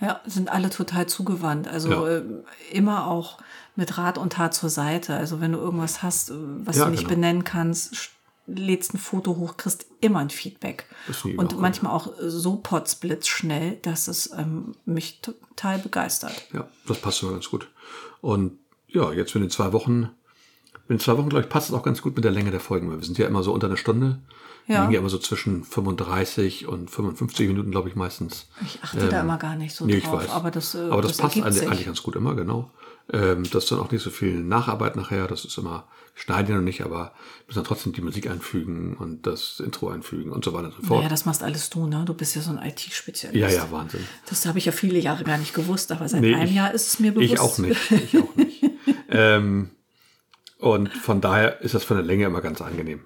[0.00, 1.68] Ja, sind alle total zugewandt.
[1.68, 2.08] Also Ja.
[2.18, 2.22] äh,
[2.72, 3.38] immer auch
[3.76, 5.14] mit Rat und Tat zur Seite.
[5.16, 7.14] Also wenn du irgendwas hast, äh, was Ja, du nicht genau.
[7.14, 8.10] benennen kannst,
[8.46, 10.84] lädst ein Foto hoch, kriegst immer ein Feedback.
[11.08, 16.34] Ich Und manchmal auch so potzblitzschnell, dass es ähm, mich total begeistert.
[16.52, 17.68] Ja, das passt immer ganz gut.
[18.20, 20.10] Und ja, jetzt in den zwei Wochen,
[20.88, 22.90] in zwei Wochen, glaube ich, passt es auch ganz gut mit der Länge der Folgen.
[22.90, 24.20] weil Wir sind ja immer so unter einer Stunde.
[24.66, 24.80] Wir Ja.
[24.82, 28.46] liegen ja immer so zwischen 35 und 55 Minuten, glaube ich, meistens.
[28.64, 30.22] Ich achte da immer gar nicht so Ähm, Nee, ich drauf.
[30.22, 30.30] weiß.
[30.30, 32.70] Aber das, äh, Aber das, das passt eigentlich, eigentlich ganz gut immer, genau.
[33.12, 35.26] Ähm, das ist dann auch nicht so viel Nacharbeit nachher.
[35.26, 37.12] Das ist immer, schneiden ja noch nicht, aber
[37.46, 40.82] müssen dann trotzdem die Musik einfügen und das Intro einfügen und so weiter und so
[40.82, 40.98] fort.
[41.00, 42.04] Naja, das machst alles du, ne?
[42.06, 43.38] Du bist ja so ein IT-Spezialist.
[43.38, 44.06] Ja, ja, Wahnsinn.
[44.26, 46.72] Das habe ich ja viele Jahre gar nicht gewusst, aber seit Nee, einem ich- Jahr
[46.72, 47.32] ist es mir bewusst.
[47.32, 47.90] Ich auch nicht.
[47.90, 48.64] Ich auch nicht.
[49.10, 49.70] ähm,
[50.58, 53.00] und von daher ist das von der Länge immer ganz angenehm.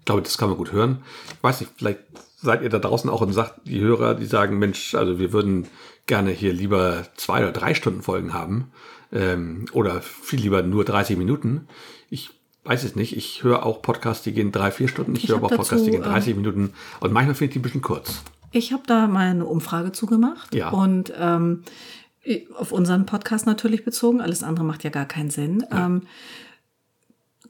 [0.00, 1.02] Ich glaube, das kann man gut hören.
[1.36, 2.00] Ich weiß nicht, vielleicht
[2.40, 5.68] seid ihr da draußen auch und sagt, die Hörer, die sagen, Mensch, also wir würden
[6.06, 8.70] gerne hier lieber zwei oder drei Stunden Folgen haben
[9.12, 11.68] ähm, oder viel lieber nur 30 Minuten.
[12.10, 12.30] Ich
[12.64, 13.16] weiß es nicht.
[13.16, 15.14] Ich höre auch Podcasts, die gehen drei, vier Stunden.
[15.16, 16.72] Ich, Ich höre aber auch Podcasts, die gehen 30 Minuten.
[17.00, 18.22] Und manchmal finde ich die ein bisschen kurz.
[18.52, 20.70] Ich habe da mal eine Umfrage zugemacht Ja.
[20.70, 21.62] und ähm,
[22.56, 24.20] auf unseren Podcast natürlich bezogen.
[24.20, 25.64] Alles andere macht ja gar keinen Sinn.
[25.70, 26.02] Ähm,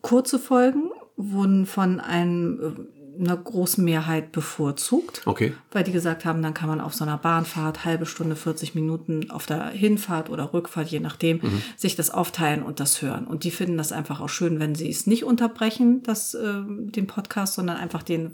[0.03, 5.23] kurze Folgen wurden von einem, äh, einer großen Mehrheit bevorzugt.
[5.27, 5.53] Okay.
[5.73, 9.31] Weil die gesagt haben, dann kann man auf so einer Bahnfahrt halbe Stunde, 40 Minuten
[9.31, 11.63] auf der Hinfahrt oder Rückfahrt, je nachdem, Mhm.
[11.77, 13.27] sich das aufteilen und das hören.
[13.27, 17.07] Und die finden das einfach auch schön, wenn sie es nicht unterbrechen, das, äh, den
[17.07, 18.33] Podcast, sondern einfach den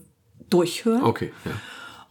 [0.51, 1.53] durchhören Okay, ja.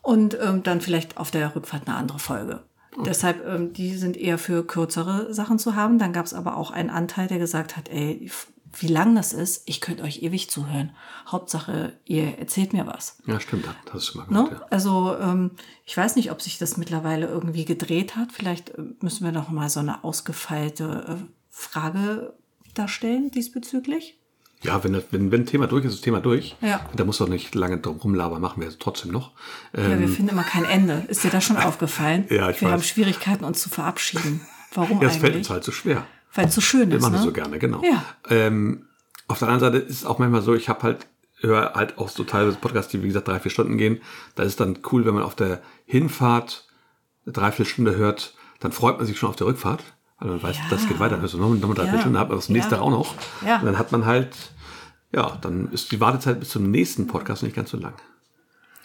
[0.01, 2.61] und ähm, dann vielleicht auf der Rückfahrt eine andere Folge.
[3.05, 5.97] Deshalb, ähm, die sind eher für kürzere Sachen zu haben.
[5.97, 8.29] Dann gab es aber auch einen Anteil, der gesagt hat, ey,
[8.79, 10.91] wie lang das ist, ich könnte euch ewig zuhören.
[11.27, 13.17] Hauptsache, ihr erzählt mir was.
[13.27, 13.65] Ja, stimmt.
[13.85, 14.57] Das hast du mal gemacht, Ne?
[14.59, 14.65] ja.
[14.69, 15.51] Also ähm,
[15.85, 18.31] ich weiß nicht, ob sich das mittlerweile irgendwie gedreht hat.
[18.31, 22.33] Vielleicht äh, müssen wir noch mal so eine ausgefeilte äh, Frage
[22.73, 24.17] darstellen diesbezüglich.
[24.63, 26.55] Ja, wenn, das, wenn, wenn ein Thema durch ist, ist das Thema durch.
[26.61, 26.81] Ja.
[26.95, 29.31] Da muss doch nicht lange drum rumlabern, machen wir es trotzdem noch.
[29.75, 31.03] Ja, Ähm, wir finden immer kein Ende.
[31.07, 32.25] Ist dir das schon aufgefallen?
[32.29, 32.73] Ja, ich wir weiß.
[32.73, 34.41] haben Schwierigkeiten, uns zu verabschieden.
[34.73, 35.37] Warum ja, es fällt eigentlich?
[35.39, 36.05] uns halt so schwer.
[36.33, 37.27] Weil es so schön Wir ist, machen das ne?
[37.27, 37.81] so gerne, genau.
[37.83, 38.03] Ja.
[38.29, 38.85] Ähm,
[39.27, 41.07] auf der anderen Seite ist es auch manchmal so, ich habe halt,
[41.39, 44.01] höre halt auch so teilweise Podcasts, die wie gesagt drei, vier Stunden gehen.
[44.35, 46.67] Da ist es dann cool, wenn man auf der Hinfahrt
[47.25, 49.83] eine Dreiviertelstunde hört, dann freut man sich schon auf der Rückfahrt,
[50.19, 50.63] weil man weiß, Ja.
[50.69, 51.19] das geht weiter.
[51.19, 52.81] Also noch, noch eine Dreiviertelstunde, hat man das nächste Ja.
[52.81, 53.15] auch noch.
[53.45, 53.59] Ja.
[53.59, 54.35] Und dann hat man halt,
[55.11, 57.93] ja, dann ist die Wartezeit bis zum nächsten Podcast nicht ganz so lang.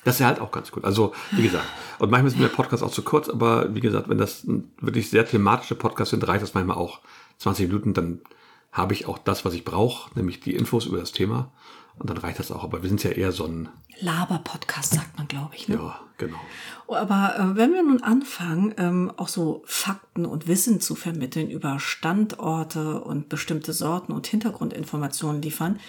[0.05, 0.85] Das ist ja halt auch ganz gut.
[0.85, 1.65] Also, wie gesagt,
[1.99, 4.47] und manchmal ist mir der Podcast auch zu kurz, aber wie gesagt, wenn das
[4.81, 7.01] wirklich sehr thematische Podcasts sind, reicht das manchmal auch
[7.39, 8.21] 20 Minuten, dann
[8.73, 11.53] habe ich auch das, was ich brauche, nämlich die Infos über das Thema.
[11.99, 12.63] Und dann reicht das auch.
[12.63, 13.71] Aber wir sind ja eher so ein,
[14.01, 15.69] Laber-Podcast, sagt man, glaube ich.
[15.69, 15.77] Ne?
[15.77, 16.37] ja, genau.
[16.89, 21.79] Aber äh, wenn wir nun anfangen, ähm, auch so Fakten und Wissen zu vermitteln über
[21.79, 25.81] Standorte und bestimmte Sorten und Hintergrundinformationen liefern,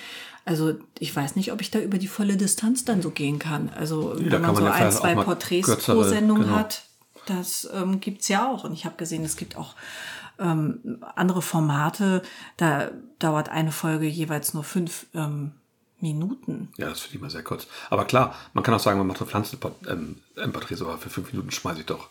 [0.46, 3.70] also ich weiß nicht, ob ich da über die volle Distanz dann so gehen kann.
[3.70, 6.56] Also da wenn man so ja ein, zwei Porträts pro kürzere- Sendung genau.
[6.56, 6.84] hat,
[7.26, 8.64] das ähm, gibt's ja auch.
[8.64, 9.76] Und ich habe gesehen, es gibt auch
[10.40, 12.22] ähm, andere Formate,
[12.58, 15.54] da dauert eine Folge jeweils nur fünf ähm,
[16.00, 16.70] Minuten.
[16.78, 17.68] Ja, das finde ich mal sehr kurz.
[17.90, 20.18] Aber klar, man kann auch sagen, man macht ein Pflanzenporträt, ähm,
[20.82, 22.10] aber für fünf Minuten schmeiße ich doch.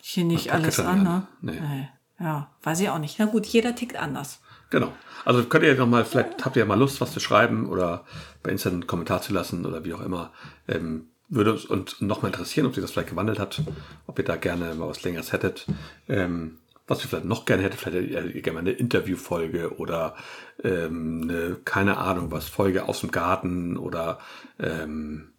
[0.00, 1.10] Hier nicht alles an, ne?
[1.10, 1.26] an.
[1.42, 1.88] Nee.
[2.20, 3.18] Ja, weiß ich auch nicht.
[3.18, 4.40] Na gut, jeder tickt anders.
[4.70, 4.92] Genau.
[5.24, 8.04] Also könnt ihr noch mal, vielleicht habt ihr ja mal Lust, was zu schreiben oder
[8.42, 10.32] bei Insta einen Kommentar zu lassen oder wie auch immer.
[10.66, 13.62] Ähm, würde uns und noch mal interessieren, ob sich das vielleicht gewandelt hat,
[14.06, 15.66] ob ihr da gerne mal was Längeres hättet.
[16.08, 16.58] Ähm,
[16.88, 20.16] was ihr vielleicht noch gerne hättet, vielleicht hättet ihr gerne mal eine Interviewfolge oder
[20.64, 24.18] ähm, eine, keine Ahnung was, Folge aus dem Garten oder
[24.58, 25.32] ähm,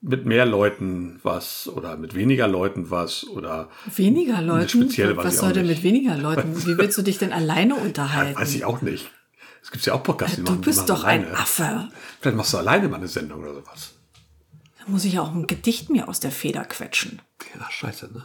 [0.00, 4.68] mit mehr Leuten was oder mit weniger Leuten was oder Weniger Leuten?
[4.68, 6.54] spezielle weiß Was ich soll denn mit weniger Leuten?
[6.66, 8.38] Wie willst du dich denn alleine unterhalten?
[8.38, 9.10] weiß ich auch nicht.
[9.60, 11.38] Es gibt ja auch Podcasts, die du machen bist doch ein alleine.
[11.38, 11.88] Affe.
[12.20, 13.94] Vielleicht machst du alleine mal eine Sendung oder sowas.
[14.78, 17.20] Da muss ich ja auch ein Gedicht mir aus der Feder quetschen.
[17.58, 18.24] Ja, scheiße, ne?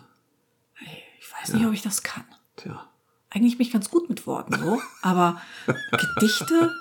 [1.43, 2.23] Ich weiß nicht, ob ich das kann.
[2.57, 2.87] Tja.
[3.29, 5.41] Eigentlich bin ich ganz gut mit Worten so, aber
[6.15, 6.71] Gedichte?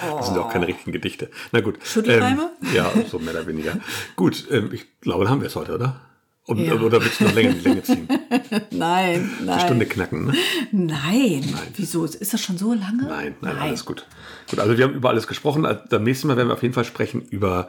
[0.00, 1.30] Das sind auch keine richtigen Gedichte.
[1.52, 1.78] Na gut.
[1.84, 2.50] Schüttelreime?
[2.62, 3.78] Ähm, ja, so mehr oder weniger.
[4.16, 6.00] gut, ähm, ich glaube, dann haben wir es heute, oder?
[6.46, 6.72] Und, Ja.
[6.74, 8.08] Oder willst du noch länger in die Länge ziehen?
[8.72, 9.60] Nein, Eine nein.
[9.60, 10.34] Stunde knacken, ne?
[10.72, 11.54] Nein.
[11.76, 12.04] Wieso?
[12.04, 13.04] Ist das schon so lange?
[13.04, 14.06] Nein, nein, alles gut.
[14.50, 15.64] Gut, also wir haben über alles gesprochen.
[15.66, 17.68] Also Beim nächsten Mal werden wir auf jeden Fall sprechen über,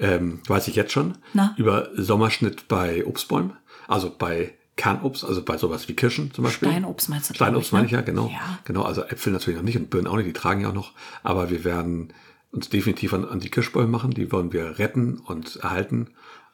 [0.00, 1.54] ähm, weiß ich jetzt schon, Na?
[1.58, 3.52] über Sommerschnitt bei Obstbäumen.
[3.88, 6.68] Also bei Kernobst, also bei sowas wie Kirschen zum Beispiel.
[6.68, 7.76] Steinobst meinst du, Steinobst ich, ne?
[7.78, 8.28] meine ich ja, genau.
[8.28, 8.58] Ja.
[8.64, 10.92] Genau, also Äpfel natürlich noch nicht und Birnen auch nicht, die tragen ja auch noch.
[11.22, 12.12] Aber wir werden
[12.50, 14.10] uns definitiv an, an die Kirschbäume machen.
[14.12, 16.08] Die wollen wir retten und erhalten.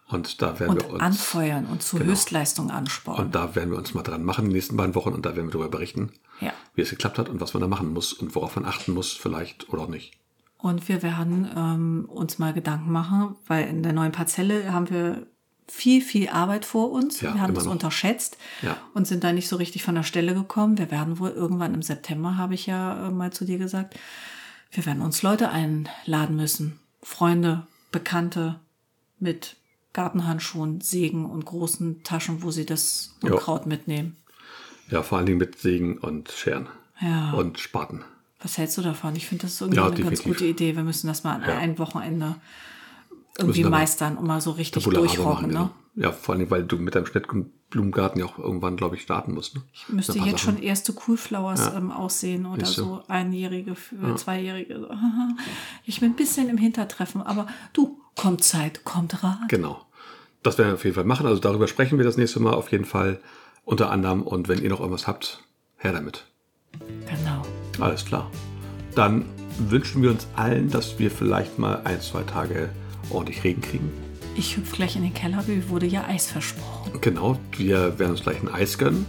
[0.08, 1.00] Und da werden Und wir uns.
[1.02, 3.26] anfeuern und zu Höchstleistung anspornen.
[3.26, 5.46] Und da werden wir uns mal dran machen die nächsten beiden Wochen und da werden
[5.46, 6.10] wir darüber berichten,
[6.40, 6.52] Ja.
[6.74, 9.12] wie es geklappt hat und was man da machen muss und worauf man achten muss,
[9.12, 10.14] vielleicht oder auch nicht.
[10.58, 15.26] Und wir werden ähm, uns mal Gedanken machen, weil in der neuen Parzelle haben wir
[15.70, 17.20] viel, viel Arbeit vor uns.
[17.20, 17.72] Ja, wir haben das noch.
[17.72, 18.76] unterschätzt Ja.
[18.92, 20.76] und sind da nicht so richtig von der Stelle gekommen.
[20.78, 23.98] Wir werden wohl irgendwann im September, habe ich ja äh, mal zu dir gesagt,
[24.72, 26.78] wir werden uns Leute einladen müssen.
[27.02, 28.60] Freunde, Bekannte
[29.18, 29.56] mit
[29.92, 33.32] Gartenhandschuhen, Sägen und großen Taschen, wo sie das Jo.
[33.34, 34.16] Unkraut mitnehmen.
[34.90, 36.68] Ja, vor allen Dingen mit Sägen und Scheren
[37.00, 37.32] Ja.
[37.32, 38.04] und Spaten.
[38.42, 39.14] Was hältst du davon?
[39.16, 40.32] Ich finde das irgendwie Ja, eine ganz definitiv.
[40.32, 40.76] gute Idee.
[40.76, 41.58] Wir müssen das mal an Ja.
[41.58, 42.36] einem Wochenende
[43.38, 45.32] irgendwie meistern und mal so richtig Tabula durchrocken.
[45.32, 45.52] machen, Ne?
[45.52, 45.70] genau.
[45.96, 49.02] Ja, vor Dingen, weil du mit deinem Schnitt- und Blumengarten ja auch irgendwann, glaube ich,
[49.02, 49.54] starten musst.
[49.56, 49.62] Ne?
[49.72, 50.38] Ich müsste jetzt Sachen.
[50.38, 52.70] schon erste Coolflowers ähm, aussehen oder du.
[52.72, 54.78] so einjährige, für zweijährige.
[54.80, 54.88] so.
[55.84, 59.48] Ich bin ein bisschen im Hintertreffen, aber du, kommt Zeit, kommt Rat.
[59.48, 59.84] Genau.
[60.42, 61.26] Das werden wir auf jeden Fall machen.
[61.26, 63.20] Also darüber sprechen wir das nächste Mal auf jeden Fall
[63.64, 64.22] unter anderem.
[64.22, 65.42] Und wenn ihr noch irgendwas habt,
[65.76, 66.24] her damit.
[66.78, 67.42] Genau.
[67.78, 68.30] Alles klar.
[68.94, 69.24] Dann
[69.58, 72.70] wünschen wir uns allen, dass wir vielleicht mal ein, zwei Tage
[73.10, 73.90] ordentlich Regen kriegen.
[74.36, 76.92] Ich hüpfe gleich in den Keller, wie wurde ja Eis versprochen.
[77.00, 79.06] Genau, wir werden uns gleich ein Eis gönnen.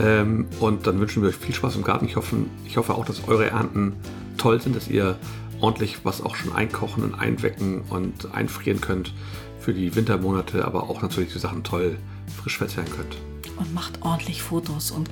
[0.00, 2.06] Ähm, und dann wünschen wir euch viel Spaß im Garten.
[2.06, 2.36] Ich hoffe,
[2.66, 3.94] ich hoffe auch, dass eure Ernten
[4.38, 5.18] toll sind, dass ihr
[5.60, 9.14] ordentlich was auch schon einkochen und einwecken und einfrieren könnt
[9.60, 11.96] für die Wintermonate, aber auch natürlich die Sachen toll
[12.42, 13.16] frisch verzehren könnt.
[13.56, 15.08] Und macht ordentlich Fotos und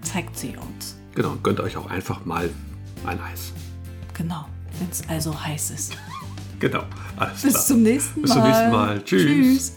[0.00, 0.96] zeigt sie uns.
[1.14, 2.48] Genau, gönnt euch auch einfach mal
[3.04, 3.52] ein Eis.
[4.14, 4.46] Genau,
[4.78, 5.96] wenn es also heiß ist.
[6.64, 6.84] Genau,
[7.18, 7.52] alles klar.
[7.52, 8.22] Bis zum nächsten Mal.
[8.22, 9.04] Bis zum nächsten Mal.
[9.04, 9.22] Tschüss.
[9.22, 9.72] Tschüss.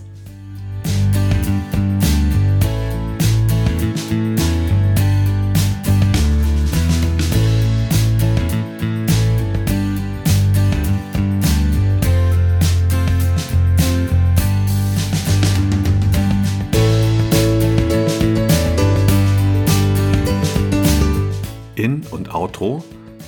[21.75, 22.81] In- und Outro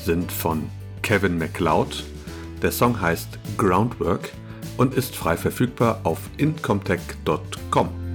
[0.06, 0.70] sind von
[1.02, 2.06] Kevin MacLeod.
[2.62, 4.32] Der Song heißt Groundwork
[4.78, 8.09] und ist frei verfügbar auf incomtech.com.